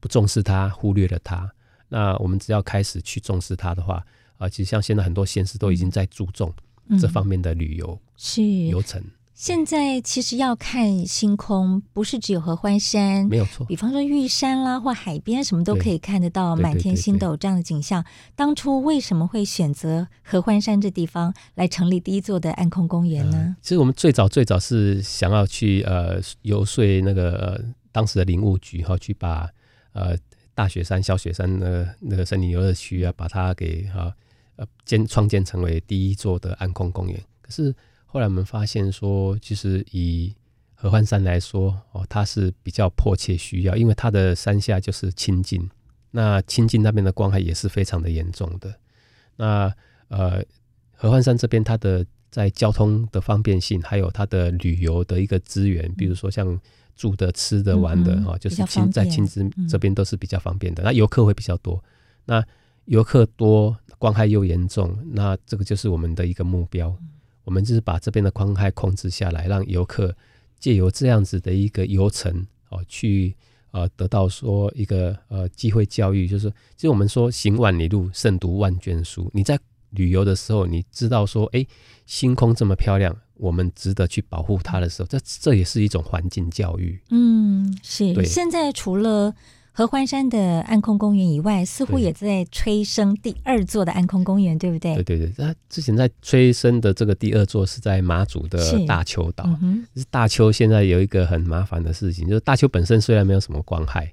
[0.00, 1.52] 不重视它、忽略了它。
[1.90, 4.02] 那我们只要开始去重视它的话。
[4.38, 6.52] 啊，其实像现在很多县市都已经在注重
[7.00, 9.02] 这方面的旅游是游程。
[9.36, 13.66] 现在其实要看星空，不是只有合欢山，没有错。
[13.66, 18.02] 比方说玉山啦，或海边，什么都可以看得到满天星斗这样的景象。
[18.34, 23.36] 当初为什么会选择合欢山这地方来成立第一座的暗空公园呢？
[23.36, 29.46] 呃，其实我们最早最早是想要去呃游说那个、呃、当时的林务局哈，去把
[29.92, 30.16] 呃
[30.54, 34.10] 大雪山、小雪山那个那个森林游乐区啊，把它给哈。
[34.56, 37.22] 呃，建创建成为第一座的暗空公园。
[37.42, 37.74] 可是
[38.16, 40.34] 后来我们发现说，其实以
[40.74, 45.68] 合欢山来说，哦，它是比较迫切需要，因为它的山下就是清境，
[46.12, 48.74] 那清境那边的光害也是非常的严重的。
[49.36, 49.70] 那
[50.08, 50.42] 呃，
[50.94, 56.58] 合欢山这边它的在交通的方便性，还有它的旅游的一个资源，比如说像
[56.94, 60.82] 住的、吃的、玩的，哦，就是亲在亲子这边都是比较方便的。
[60.82, 61.84] 那游客会比较多，
[62.24, 62.42] 那
[62.86, 63.76] 游客多。
[63.98, 66.94] 光害又严重，那这个就是我们的一个目标。
[67.46, 70.14] 我们就是把这边的光害控制下来，让游客
[70.58, 73.34] 借由这样子的一个游程哦，去
[73.70, 79.30] 呃得到说一个呃机会教育，就是其实我们说行万里路，胜读万卷书。
[79.32, 79.56] 你在
[79.90, 81.64] 旅游的时候，你知道说，哎，
[82.04, 87.00] 星空这么漂亮，我们值得去保护它的时候，这这也是一种环境教育。
[87.10, 88.12] 嗯，是。
[88.12, 88.24] 对。
[88.24, 89.32] 现在除了
[89.76, 94.94] 合欢山的暗空公园以外，似乎也在催生第二座的暗空公园，对不对？
[94.94, 99.44] 对对对，那之前在催生的这个第二座是在马祖的大丘岛。
[99.60, 104.10] 嗯、大丘现在有一个很麻烦的事情，就是大丘本身虽然没有什么光害，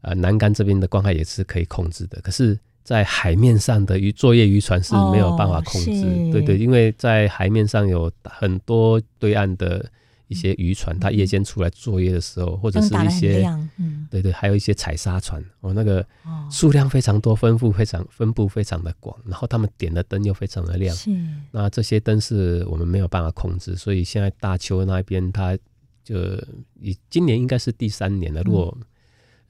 [0.00, 5.90] 呃，南竿这边的光害也是可以控制的，可是，在海面上的渔作业渔船是没有办法控制。
[5.90, 9.84] 哦、对对，因为在海面上有很多对岸的。
[10.32, 16.04] 一些渔船，它夜间出来作业的时候，或者是一些，嗯，对对，还有一些采砂船，哦，那个
[16.50, 21.10] 数量非常多，分布非常分布非常的广，然后他们点的灯又非常的亮，是，
[21.50, 25.56] 那这些灯是我们没有办法控制，所以现在大邱那边，它
[26.02, 26.16] 就
[26.80, 28.76] 以今年应该是第三年了，如果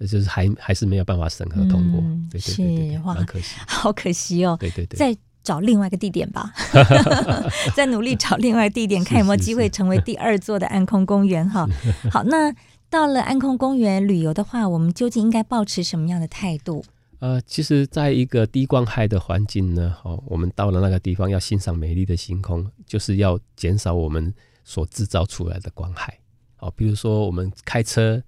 [0.00, 5.16] 就是还还是没有办法审核通过，嗯、对对对，对，对，蛮可惜， 好可惜哦，对对对，在。
[5.42, 6.52] 找另外一个地点吧，
[7.74, 11.66] 再努力找另外地点，看有没有机会成为第二座的暗空公园哈。
[12.12, 12.54] 好，那
[12.88, 16.84] 到了暗空公园旅游的话，我们究竟应该保持什么样的态度？
[17.18, 26.18] 呃，其实，在一个低光害的环境呢，哦，我们到了那个地方要欣赏美丽的星空，就是要减少我们所制造出来的光害。
[26.58, 28.20] 哦，比如说我们开车，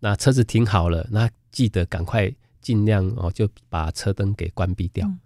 [0.00, 5.06] 那车子停好了，那记得赶快尽量哦，就把车灯给关闭掉。
[5.06, 5.18] 嗯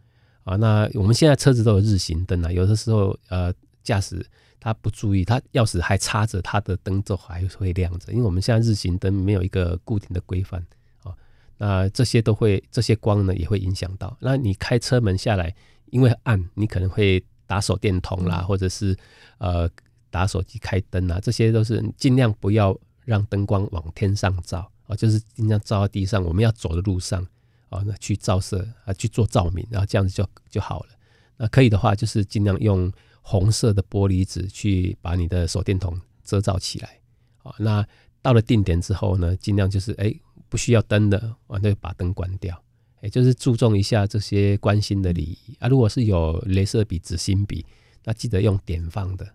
[0.44, 3.52] 啊，那我们现在车子都有日行灯啊，有的时候呃，
[3.83, 4.24] 驾驶
[4.61, 10.64] 他不注意，他钥匙还插着，他的灯就还会亮着，因为我们现在日行灯没有一个固定的规范
[11.02, 11.14] 啊，
[11.57, 14.16] 那这些都会这些光呢也会影响到。
[14.20, 15.54] 那你开车门下来，
[15.87, 18.94] 因为暗，你可能会打手电筒啦，或者是
[19.38, 19.68] 呃
[20.11, 27.26] 打手机开灯啊，这些都是尽量不要让灯光往天上照啊，就是尽量照到地上，我们要走的路上。
[27.74, 30.88] 啊，那去照射啊，去做照明，然后这样子就就好了。
[31.37, 36.98] 那可以的话，就是尽量用红色的玻璃纸去把你的手电筒遮罩起来。
[37.42, 37.84] 啊，那
[38.22, 42.54] 到了定点之后呢，尽量就是哎、欸，不需要灯的，啊，那就把灯关掉。
[42.96, 45.68] 哎、欸，就是注重一下这些关心的礼仪啊。
[45.68, 47.66] 如果是有镭射笔、纸芯笔，
[48.04, 49.26] 那记得用点放的。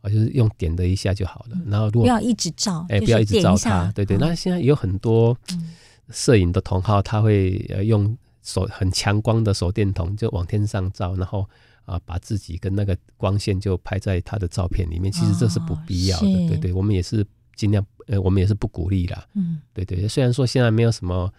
[0.00, 1.56] 啊，就是用点的一下就好了。
[1.56, 3.90] 嗯、然后如果不要一直照，哎、欸，不要一直照它。
[3.92, 5.36] 对对，那现在有很多
[6.10, 11.48] 摄影的同好，他会呃用手很强光的手电筒就往天上照，然后
[11.84, 15.10] 啊把自己跟那个光线就拍在他的照片里面。
[15.12, 16.26] 其实这是不必要的。
[16.26, 19.26] 哦、对对，我们也是尽量呃，我们也是不鼓励啦。
[19.34, 21.32] 嗯，对对，虽然说现在没有什么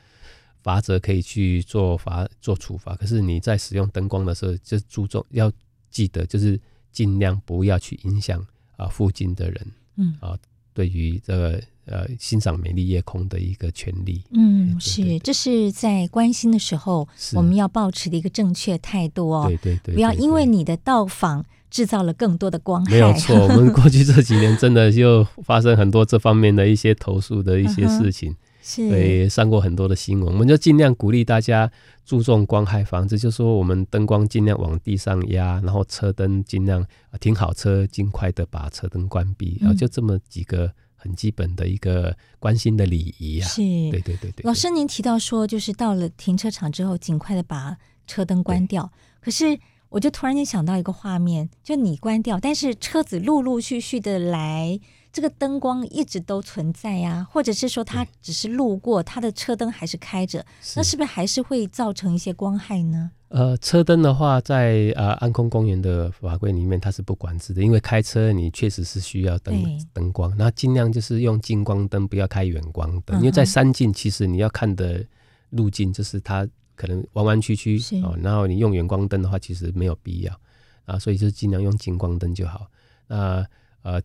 [0.62, 5.52] 罚则可以去做罚做处罚，可是你在使用灯光的时候，就注重要
[5.90, 6.60] 记得就是。
[6.92, 8.44] 尽量不要去影响
[8.76, 10.36] 啊附近的人，嗯啊，
[10.74, 28.36] 对于这个呃欣赏美丽夜空的一个权利，嗯，是，这是在关心的时候，我们要保持的一个正确态度哦，对对对，不要因为你的到访制造了更多的光害，没有错，我们过 去这几年真的就发生很多这方面的一些投诉的一些事情。
[28.76, 31.72] 对，上过很多的新闻，我们就尽量鼓励大家
[32.06, 36.86] 注重光害防治，就是说我们灯光尽量往地上压，然后车灯尽量
[37.20, 43.48] 停好车，尽快的把车灯关闭，然后就这么几个很基本的一个关心的礼仪啊。
[43.48, 44.44] 是，对对对对。
[44.44, 48.92] 老师，您提到说，就是到了停车场之后，尽快的把车灯关掉。
[49.22, 49.58] 可是，
[49.88, 54.80] 我就突然间想到一个画面，就你关掉，但是车子陆陆续续的来。
[55.12, 60.46] 这个灯光一直都存在呀、啊，或者是说他只是路过，他的车灯还是开着，
[60.76, 63.12] 那是不是还是会造成一些光害呢？
[63.30, 69.56] 呃，车灯的话，在呃安空公园的法规里面，它是不管制的，因为开车你确实是需要灯
[69.94, 75.06] 灯光，那尽量就是用近光灯，不要开远光灯，因为在山径其实你要看的
[75.52, 80.40] 路径就是它可能弯弯曲曲哦，然后你用远光灯的话，其实没有必要
[80.86, 82.68] 啊，所以就尽量用近光灯就好。
[83.06, 83.46] 那呃，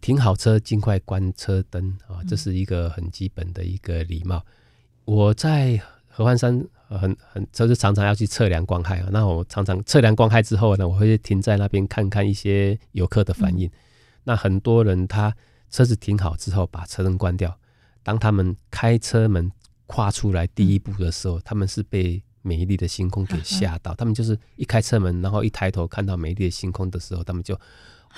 [0.00, 4.38] 停好车，尽快关车灯啊，这是一个很基本的一个礼貌。
[4.38, 9.08] 嗯、我在合欢山很很，就是常常要去测量光害啊。
[9.12, 13.66] 那我常常测量光害之后呢，我会停在那边看看一些游客的反应。
[13.66, 13.72] 嗯、
[14.24, 15.34] 那很多人他
[15.70, 17.58] 车子停好之后，把车灯关掉，
[18.02, 19.50] 当他们开车门
[19.86, 23.92] 跨出来第一步的时候，嗯、他们是被美丽的星空给吓到。
[23.92, 27.58] 嗯、他们就是一开车门，然后一抬头看到美丽的星空的时候，他们就。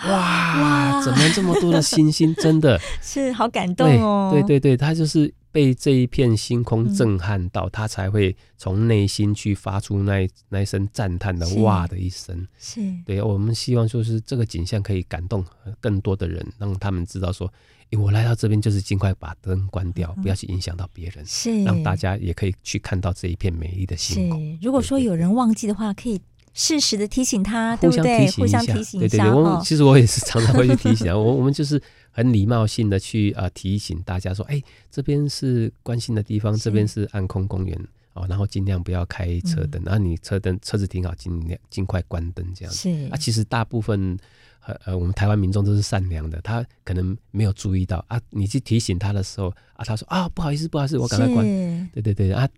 [0.04, 2.34] 哇，哇怎么这么多的星星？
[2.34, 4.30] 真的 是好感动哦！
[4.32, 12.46] 对对对，他就是被这一片星空震撼到，嗯、他才会从内心去发出那那一声赞叹的“哇”的一声。
[12.58, 15.42] 是，对，我们希望就是这个景象可以感动
[15.80, 17.50] 更多的人，让他们知道说，
[17.92, 21.24] 欸、我来到这边就是尽快把灯关掉，嗯、不要去影响到别人。
[21.24, 24.38] 是，让大家也可以去看到这一片美丽的星空。
[24.38, 26.20] 是，如果说有人忘记的话，可以。
[26.58, 28.30] 适时的提醒他，对不对？
[28.30, 29.16] 互相提醒一下。
[29.16, 37.78] 对对对，我们其实我也是常常会去提醒啊 我我们就是很礼貌性的去啊、呃、提醒大家说，哎，这边是关心的地方，这边是暗空公园
[38.14, 42.78] 哦，然后尽量不要开车灯，然后你车灯车子停好，尽量尽快关灯这样子。
[42.78, 44.16] 是啊，其实大部分
[44.64, 51.44] 呃呃，我们台湾民众都是善良的，他可能没有注意到啊，你去提醒他的时候啊，他说啊不好意思不好意思，我赶快关。
[51.92, 52.48] 对对对啊，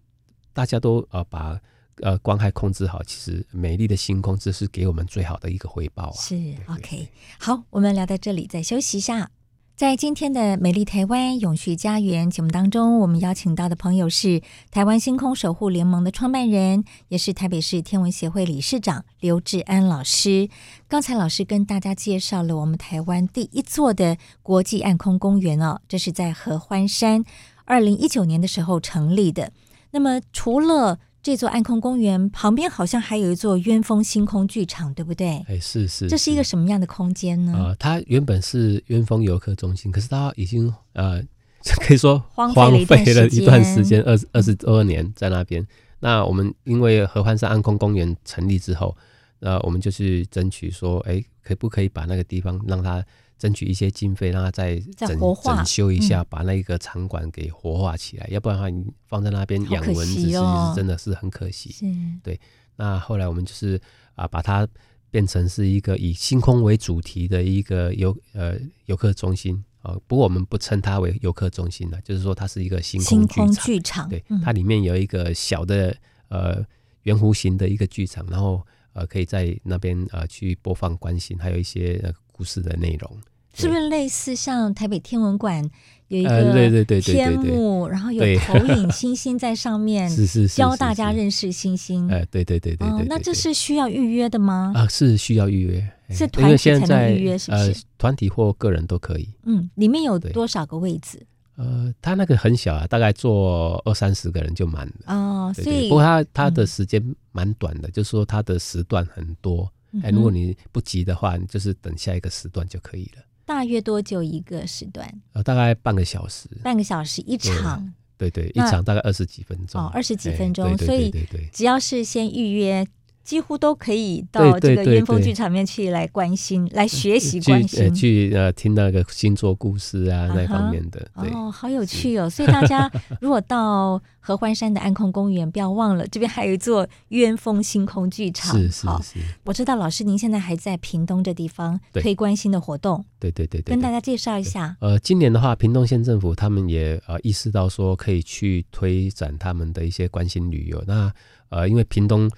[0.52, 1.60] 大家都啊把。
[2.02, 6.12] 呃，光害控制好，其实美丽的星空，这是给我们最好的一个回报啊。
[6.14, 6.34] 是
[6.68, 7.08] ，OK，
[7.38, 9.30] 好，我们聊到这里，再休息一下。
[9.76, 20.48] 在今天的美丽台湾永续家园节目当中，我们邀请到的朋友是台湾星空守护联盟的创办人，也是台北市天文协会理事长刘志安老师。
[20.88, 27.22] 刚才老师跟大家介绍了我们台湾第一座的国际暗空公园哦，这是在合欢山，
[27.64, 29.52] 二零一九年的时候成立的。
[29.92, 35.44] 那么除了这座暗空公园旁边好像还有一座鸢峰星空剧场，对不对？
[35.46, 37.52] 哎，是是，这是一个什么样的空间呢？
[37.52, 41.22] 啊、呃，它原本是鸢峰游客中心，可是它已经呃，
[41.86, 42.50] 可以说荒
[42.86, 45.66] 废了一段时间，二二十二年在那边。
[46.00, 48.96] 那我们因为合欢山暗空公园成立之后，
[49.40, 53.04] 那我们就去争取说，哎，可不可以把那个地方让它。
[53.38, 58.26] 争取一些经费，让它再整整修一下，嗯、把那个场馆给活化起来。
[58.30, 60.32] 要不然的话，你放在那边养蚊子，其
[60.74, 61.70] 真的是很可惜。
[61.70, 61.86] 是
[62.22, 62.38] 对。
[62.76, 63.80] 那后来我们就是
[64.14, 64.66] 啊，把它
[65.10, 69.96] 变成是一个以星空为主题的一个游呃游客中心啊。
[70.06, 73.64] 不过我们不称它为游客中心了，就是说它是一个星空剧场。
[73.64, 75.96] 剧场对，它里面有一个小的
[76.28, 76.64] 呃
[77.04, 82.00] 圆弧形的一个剧场，然后呃可以在那边呃去播放关心，还有一些。
[82.02, 83.18] 呃故事的内容
[83.52, 85.68] 是不是类似像台北天文馆
[86.06, 92.08] 有一个天幕，然后有投影 星星在上面，是是教大家认识星星。
[92.08, 94.72] 哎，对对对对对，那这是需要预约的吗？
[94.76, 97.82] 啊，是需要预约，是团体才能预约，是不是？
[97.98, 99.28] 团体或个人都可以。
[99.42, 101.26] 嗯，里面有多少个位置？
[101.58, 105.12] 呃，他那个很小啊，大概坐二三十个人就满了。
[105.12, 107.02] 哦，所以不过他他的时间
[107.32, 109.68] 蛮短的，就是说他的时段很多。
[110.02, 113.22] 哎，如果你不急的话，你就是等下一个时段就可以了。
[113.44, 115.12] 大约多久一个时段？
[115.32, 117.92] 呃，大概半个小时，半个小时一场。
[118.16, 119.80] 对对，一场大概二十几分钟。
[119.80, 121.10] 哦，二十几分钟，所以
[121.52, 122.86] 只要是先预约。
[123.28, 131.06] 几乎都可以到这个元丰剧场面去来关心、对对对对来学习关心、去呃听那个星座故事啊、uh -huh, 那方面的。
[131.12, 132.30] 哦，好有趣哦！
[132.30, 138.56] 所以大家如果到合欢山的安空公园，不要忘了这边还有一座元丰星空剧场。
[138.56, 139.18] 是是是。
[139.44, 143.04] 我知道老师您现在还在屏东这地方推关心的活动。
[143.20, 144.74] 对对对对，对，跟大家介绍一下。
[144.80, 150.82] 呃，今年的话，屏东县政府他们也呃意识到说可以去推展他们的一些关心旅游。
[150.86, 151.12] 那
[151.50, 152.30] 呃，因为屏东。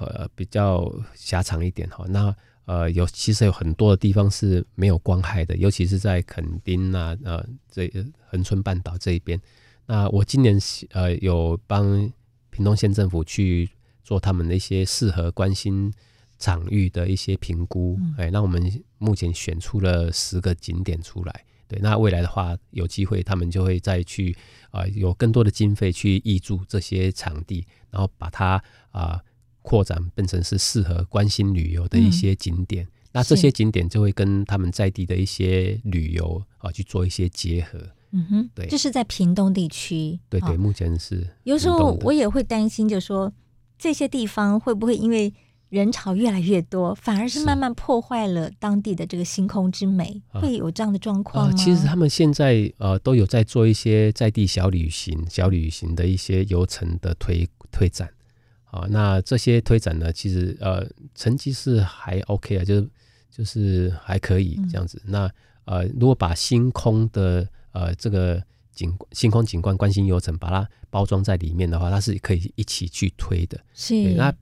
[0.00, 7.92] 呃，比较狭长一点哈，那呃有其实有很多的地方是没有光害的，尤其是在垦丁啊，呃这
[8.26, 9.38] 恒春半岛这一边。
[9.84, 10.58] 那我今年
[10.92, 12.10] 呃有帮
[12.48, 13.68] 屏东县政府去
[14.02, 15.92] 做他们的一些适合观星
[16.38, 21.44] 场域的一些评估，哎、嗯，那我们目前选出了十个景点出来。
[21.68, 24.34] 对，那未来的话有机会他们就会再去
[24.70, 29.12] 啊、呃、有更多的经费去挹注这些场地，然后把它啊。
[29.12, 29.20] 呃
[29.64, 37.78] 扩展变成是适合关心旅游的一些景点，嗯，那这些景点就会跟他们在地的一些旅游啊去做一些结合。
[38.12, 40.20] 嗯哼，对，这是在屏东地区。
[40.28, 41.26] 对对，目前是。
[41.44, 43.32] 有时候我也会担心，就说
[43.78, 45.32] 这些地方会不会因为
[45.70, 51.52] 人潮越来越多，反而是慢慢破坏了当地的这个星空之美，会有这样的状况吗？
[51.52, 58.08] 啊，其实他们现在呃都有在做一些在地小旅行、小旅行的一些游程的推推展。
[58.74, 62.90] 啊，那这些推展呢，其实呃成绩是还 OK 啊，就是
[63.30, 65.00] 就是还可以这样子。
[65.04, 65.30] 嗯、那
[65.66, 73.60] 呃，如果把星空的呃这个景星空景观观星游程把它包装在里面的话，它是可以一起去推的。
[73.74, 73.94] 是。
[74.14, 74.34] 那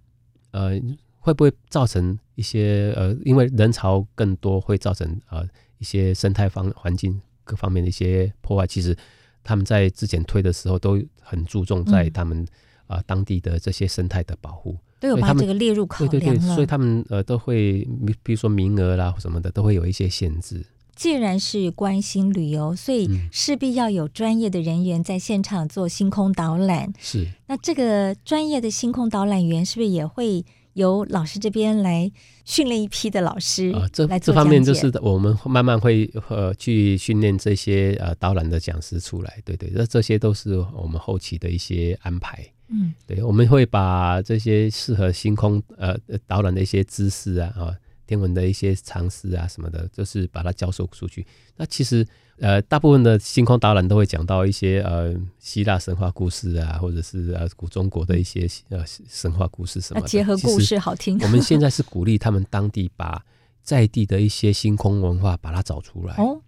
[0.52, 0.80] 呃
[1.18, 8.66] 会不会造成一些呃因为人潮更多会造成呃一些生态方环境各方面的一些破坏？
[8.66, 8.96] 其实
[9.44, 12.46] 他们在之前推的时候都很注重在他们、嗯。
[12.92, 16.20] 啊，当地的这些生态的保护都有把这个列入考量了。
[16.20, 17.88] 对对对，所以他们呃都会，
[18.22, 20.64] 比如说名额啦什么的，都会有一些限制。
[20.94, 26.92] 既然是关心旅游，所以势必要有专业的人员在现场做星空导览。
[27.00, 32.12] 是，那这个专业的星空导览员是不是也会由老师这边来
[32.44, 33.88] 训练一批的老师啊？
[33.92, 39.40] 这这方面就是我们慢慢会呃去训练这些呃导览的讲师出来。
[39.44, 42.46] 对对，那这些都是我们后期的一些安排。
[42.72, 45.94] 嗯，对，我们会把这些适合星空呃
[46.26, 51.26] 导览的一些知识啊啊，天文的一些常识啊什么的，就是把它教授出去。
[51.56, 52.06] 那其实
[52.38, 60.08] 呃，大部分的星空导览都会讲到一些呃希腊神话故事啊，或者是呃古中国的一些呃神话故事什么的。
[60.08, 61.18] 结合故事好听。
[61.20, 63.22] 我们现在是鼓励他们当地把
[63.62, 66.14] 在地的一些星空文化把它找出来。
[66.16, 66.40] 哦，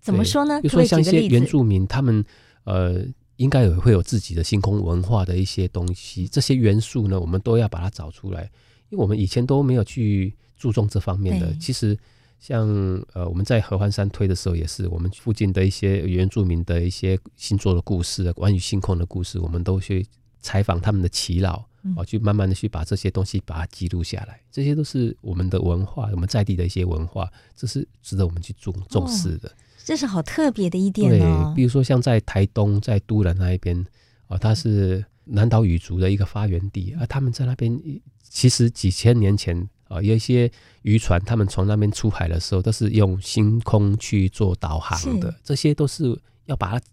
[0.00, 0.62] 怎么说呢？
[0.62, 2.24] 比如说像一些原住民，他们
[2.62, 3.04] 呃。
[3.36, 8.42] 应该也会有自己的星空文化的一些东西，这些元素呢，我们都要把它找出来，
[8.90, 11.52] 因为我们以前都没有去注重这方面的。
[11.56, 11.98] 其实
[12.38, 12.68] 像
[13.12, 20.06] 呃，我们在合欢山推的时候，也是我们附近的一些原住民的一些星座的故事，关于星空的故事，我们都去
[20.40, 21.64] 采访他们的耆老
[21.96, 24.40] 啊，去慢慢的去把这些东西把它记录下来。
[24.52, 29.50] 这些都是我们的文化，我们在地的一些文化，这是值得我们去重重视的。
[29.84, 31.52] 这是好特别的一点哦。
[31.52, 33.84] 对，比如说像在台东，在都兰那一边，
[34.28, 37.78] 哦，它是南岛语族的一个发源地，而他们在那边
[38.22, 40.50] 其实几千年前啊，有一些
[40.82, 45.34] 渔船，他们从那边出海的时候，都是用星空去做导航的。
[45.44, 46.86] 这些都是要把它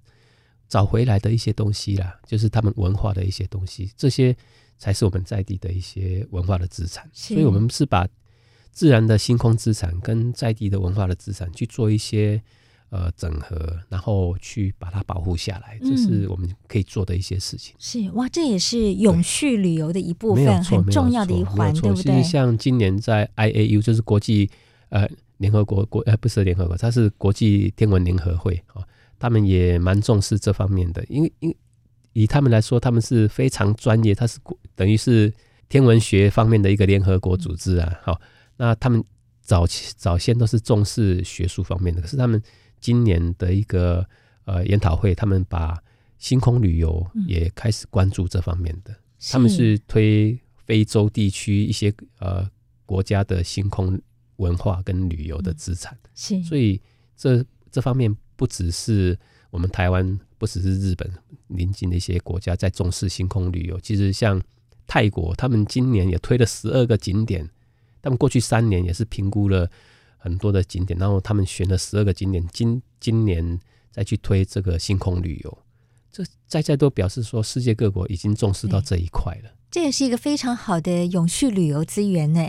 [0.68, 4.36] 找回来的一些东西啦，就是他们文化的一些东西，这些
[4.78, 7.10] 才是我们在地的一些文化的资产。
[7.14, 8.08] 所以，我们是把
[8.72, 12.42] 自然的星空资产跟在地的文化的资产去做一些。
[12.92, 17.74] 呃，整合，然后去把它保护下来，这是我们可以做的一些事情。
[17.74, 22.04] 嗯、是哇，这也是永续旅游的一部分，很重要的一环，对不对？
[22.04, 24.50] 其实像今年在 IAU，就是国际
[24.90, 28.88] 呃联合国国呃不是联合国，它是国际天文联合会啊、哦，
[29.18, 31.56] 他们也蛮重视这方面的，因为因为
[32.12, 34.38] 以他们来说，他们是非常专业，它是
[34.76, 35.34] 等于是
[35.70, 37.98] 天文学方面的一个联合国组织啊。
[38.04, 38.22] 好、嗯哦，
[38.58, 39.02] 那他们
[39.40, 42.44] 早期早先都是重视学术方面的，可是他们。
[42.82, 44.06] 今年的一个
[44.46, 45.82] 呃研讨会，他们把
[46.18, 48.92] 星空旅游也开始关注这方面的。
[48.92, 48.98] 嗯、
[49.32, 52.50] 他们是推非洲地区一些呃
[52.86, 54.02] 国家的星空
[54.38, 55.98] 文化跟旅游的资产。
[56.16, 56.82] 是，所以
[57.16, 59.18] 这这方面不只是
[59.52, 61.10] 我们台湾，不只是日本
[61.48, 63.80] 邻近的一些国家在重视星空旅游。
[63.80, 64.42] 其实像
[64.88, 67.48] 泰国，他们今年也推了十二个景点。
[68.02, 69.70] 他们过去三年也是评估了。
[70.24, 73.60] 很多的景点，然后他们选了十二个景点，今今年
[73.92, 75.58] 再去推这个星空旅游，
[76.12, 79.50] 这在在都表示说世界各国已经重视到这一块了。
[79.72, 82.46] 这也是一个非常好的永续旅游资源呢。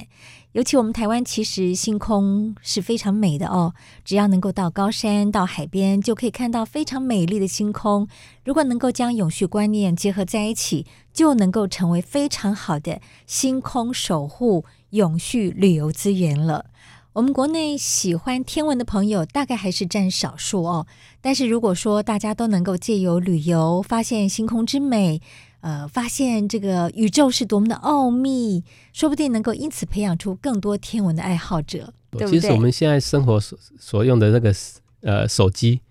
[0.50, 3.72] 尤其我们台湾其实星空是非常美的哦，
[4.04, 8.06] 只要能够到高山、到海边，就可以看到非常美丽的星空。
[8.44, 16.66] 如果能够将永续观念结合在一起，就能够成为非常好的星空守护永续旅游资源了。
[17.14, 20.86] 我们国内喜欢天文的朋友大概还是占少数哦，
[21.20, 25.20] 但是如果说大家都能够借由旅游发现星空之美，
[25.60, 32.40] 呃，发现这个宇宙是多么的奥秘，说不定能够因此培养出更多天文的爱好者，对不对？
[32.40, 34.54] 其实我们现在生活所所用的那个
[35.02, 35.82] 呃手机，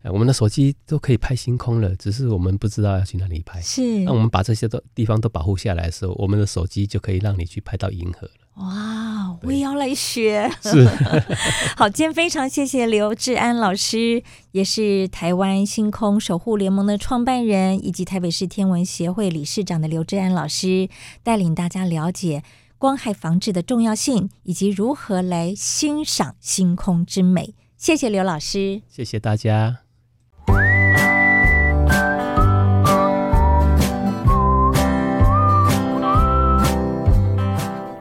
[0.00, 3.60] 呃，我们的手机都可以拍星空了，只是我们不知道要去哪里拍。
[3.60, 8.32] 是，那我们把这些都地方都保护下来的时候，我们的手机就可以让你去拍到银河了。
[8.56, 10.50] 哇，我也要来学。
[10.60, 10.86] 是，
[11.76, 14.22] 好，今天非常谢谢刘志安老师，
[14.52, 20.88] 也是台湾星空守护联盟的创办人，以及台北市天文协会理事长的刘志安老师，
[21.22, 22.42] 带领大家了解
[22.76, 27.54] 光害防治的重要性，以及如何来欣赏星空之美。
[27.78, 29.89] 谢谢刘老师，谢谢大家。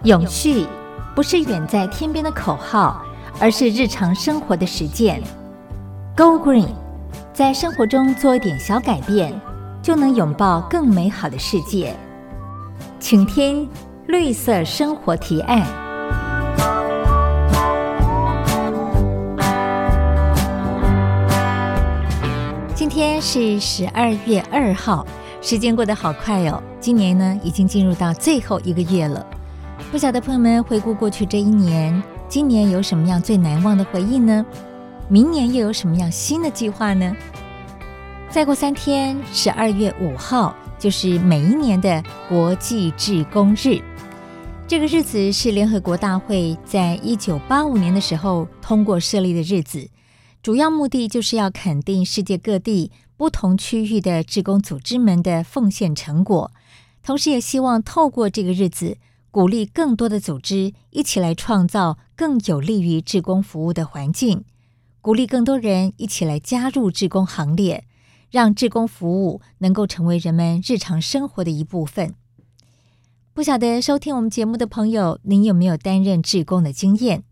[0.10, 0.66] 永续
[1.16, 3.06] 不是远在天边的口号，
[3.40, 5.22] 而是日常生活的实践。
[6.18, 6.70] Go Green，
[7.32, 9.40] 在生活中做一点小改变，
[9.84, 11.96] 就能拥抱更美好的世界。
[13.00, 13.70] 请听
[14.08, 15.64] 绿色生活提案。
[22.74, 25.06] 今天是十二月二号，
[25.40, 26.60] 时间过得好快哦。
[26.80, 29.24] 今年呢，已经进入到最后一个月了。
[29.92, 34.46] 不晓得朋友们回顾过去这一年，今年有什么样最难忘的回忆呢？
[35.08, 37.12] 明年又有什么样新的计划呢？
[38.30, 43.82] 再过三天，十二月五号就是每一年的国际志工日。
[44.68, 49.90] 这个日子是联合国大会在一九八五年的时候通过设立的日子，
[50.44, 56.52] 主要目的就是要肯定世界各地不同区域的志工组织们的奉献成果，
[57.02, 58.98] 同时也希望透过这个日子。
[59.32, 64.44] 鼓励更多的组织一起来创造更有利于志工服务的环境，
[65.02, 67.86] 鼓励更多人一起来加入志工行列，
[68.32, 72.16] 让志工服务能够成为人们日常生活的一部分。
[73.34, 77.24] 不晓得收听我们节目的朋友，您有没有担任志工的经验？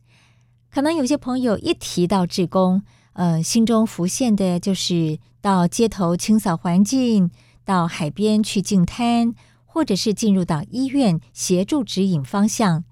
[0.70, 2.84] 可能有些朋友一提到志工，
[3.14, 7.32] 呃，心中浮现的就是到街头清扫环境，
[7.66, 9.34] 到海边去净滩。
[9.78, 12.84] 或者是进入到医院协助指引方向，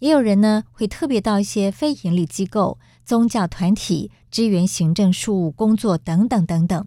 [0.00, 6.86] 也有人呢会特别到一些非营利机构、宗教团体支援行政事务工作等等等等。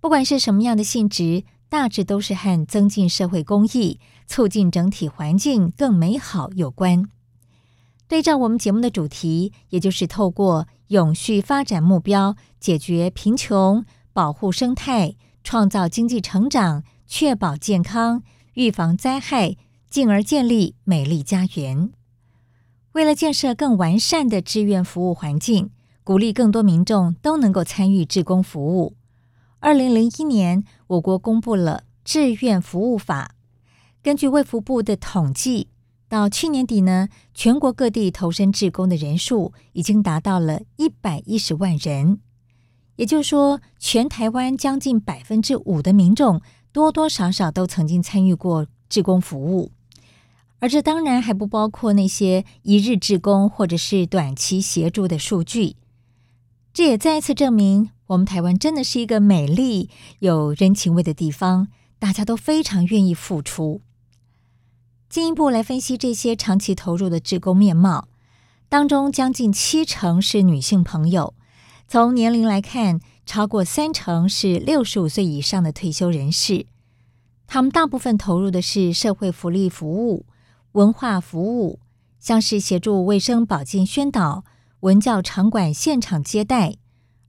[0.00, 7.04] 不管是什么样的性质，大致都是和增进社会公益、促进整体环境更美好有关。
[8.08, 18.24] 对照我们节目的主题，也就是透过永续发展目标，解决贫穷、保护生态、创造经济成长、确保健康。
[18.58, 19.56] 预防灾害，
[19.88, 21.92] 进而建立美丽家园。
[22.90, 25.70] 为了建设更完善的志愿服务环境，
[26.02, 28.96] 鼓励更多民众都能够参与志工服务。
[29.60, 33.36] 二零零一年，我国公布了《志愿服务法》。
[34.02, 35.68] 根据卫福部的统计，
[36.08, 42.18] 到去年底呢，全国各地投身志工的人数已经达到了一百一十万人。
[42.96, 46.42] 也就是说，全台湾将近百分之五的民众。
[46.72, 49.72] 多多少少都曾经参与过志工服务，
[50.58, 55.76] 而这当然还不包括那些一日志工或者是短期协助的数据。
[56.72, 59.90] 这也再一次证明，我们台湾真的是一个美丽、
[60.20, 63.80] 有人情味的地方，大家都非常愿意付出。
[65.08, 68.08] 进一步来分析这些长期投入的志工面貌，
[68.68, 71.34] 当中将近七成是女性朋友，
[71.90, 76.66] 从年龄来看，超过三成是六十五岁以上的退休人士，
[77.46, 80.26] 他们大部分投入的是社会福利服务、
[80.72, 81.80] 文化服务，
[82.18, 84.44] 像是协助卫生保健宣导、
[84.80, 86.74] 文教场馆现场接待，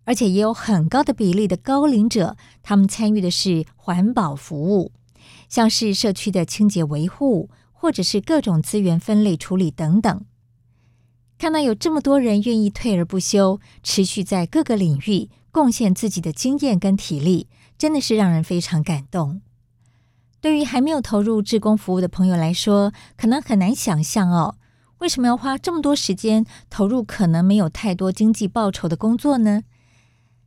[0.03, 4.91] 而且也有很高的比例的高龄者，他们参与的是环保服务，
[5.47, 10.25] 像是社区的清洁维护，或者是各种资源分类处理等等。
[11.39, 15.29] 看到有这么多人愿意退而不休，持续在各个领域。
[15.51, 19.41] 贡献自己的经验跟体力，真的是让人非常感动。
[20.39, 24.55] 对于还没有投入志工服务的朋友来说，可能很难想象哦，
[24.99, 29.63] 为什么要花这么多时间投入可能没有太多经济报酬的工作呢？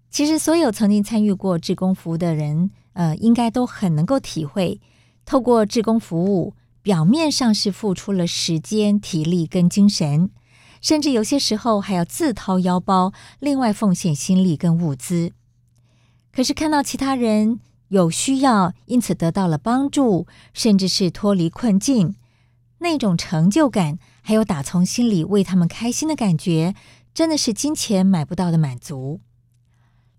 [0.08, 4.80] 其实，所有曾经参与过志工服务的人，呃，应该都很能够体会，
[5.24, 10.30] 透过志工服务，表面上是付出了时间、体力跟精神，
[10.82, 15.32] 甚至有些时候还要自掏腰包，另外奉献心力跟物资。
[16.30, 22.16] 可是看到其他人有需要，因此得到了帮助，甚至是脱离困境，
[22.78, 26.74] 那种成就感，还有打从心里为他们开心的感觉，
[27.14, 29.20] 真的是金钱买不到的满足。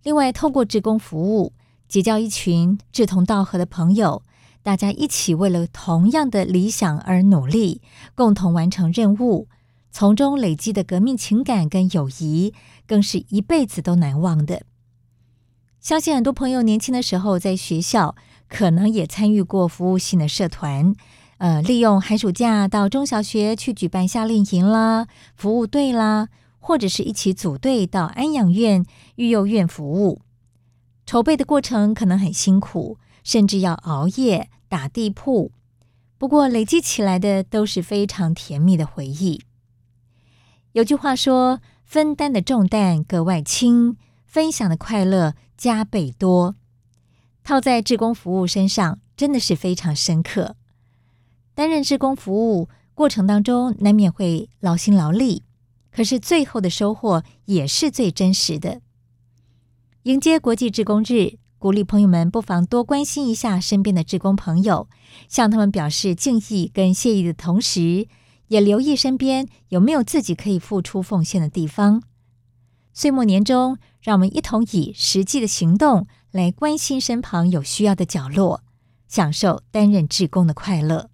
[0.03, 1.53] 另外，透过志工服务，
[1.89, 4.23] 结交一群志同道合的朋友，
[4.61, 7.81] 大家一起为了同样的理想而努力，
[8.15, 9.47] 共同完成任务，
[9.93, 12.51] 从中累积的革命情感跟友谊，
[12.87, 14.63] 更是一辈子都难忘的。
[15.79, 18.15] 相信很多朋友年轻的时候在学校，
[18.49, 20.95] 可能也参与过服务性的社团，
[21.37, 28.83] 呃，利用寒暑假到中小学去举办夏令营啦、服务队啦，或者是一起组队到安养院、
[29.17, 30.21] 育幼院服务。
[31.05, 35.51] 筹备的过程可能很辛苦，甚至要熬夜打地铺。
[36.17, 39.43] 不过累积起来的都是非常甜蜜的回忆。
[40.73, 43.95] 有句话说：“分担的重担格外轻，
[44.25, 46.55] 分享的快乐。”加倍多，
[47.41, 50.57] 套在志工服务身上，真的是非常深刻。
[51.55, 55.43] 担任志工服务过程当中，难免会劳心劳力，
[55.89, 58.81] 可是最后的收获也是最真实的。
[60.01, 64.89] 迎接国际志工日，鼓励朋友们不妨多关心一下身边的志工朋友，
[65.29, 68.09] 向他们表示敬意跟谢意的同时，
[68.53, 72.03] 也留意身边有没有自己可以付出奉献的地方。
[72.93, 78.61] 岁末年终，让我们一同以实际的行动来关心身旁有需要的角落，
[79.07, 81.09] 享受担任志工的快乐。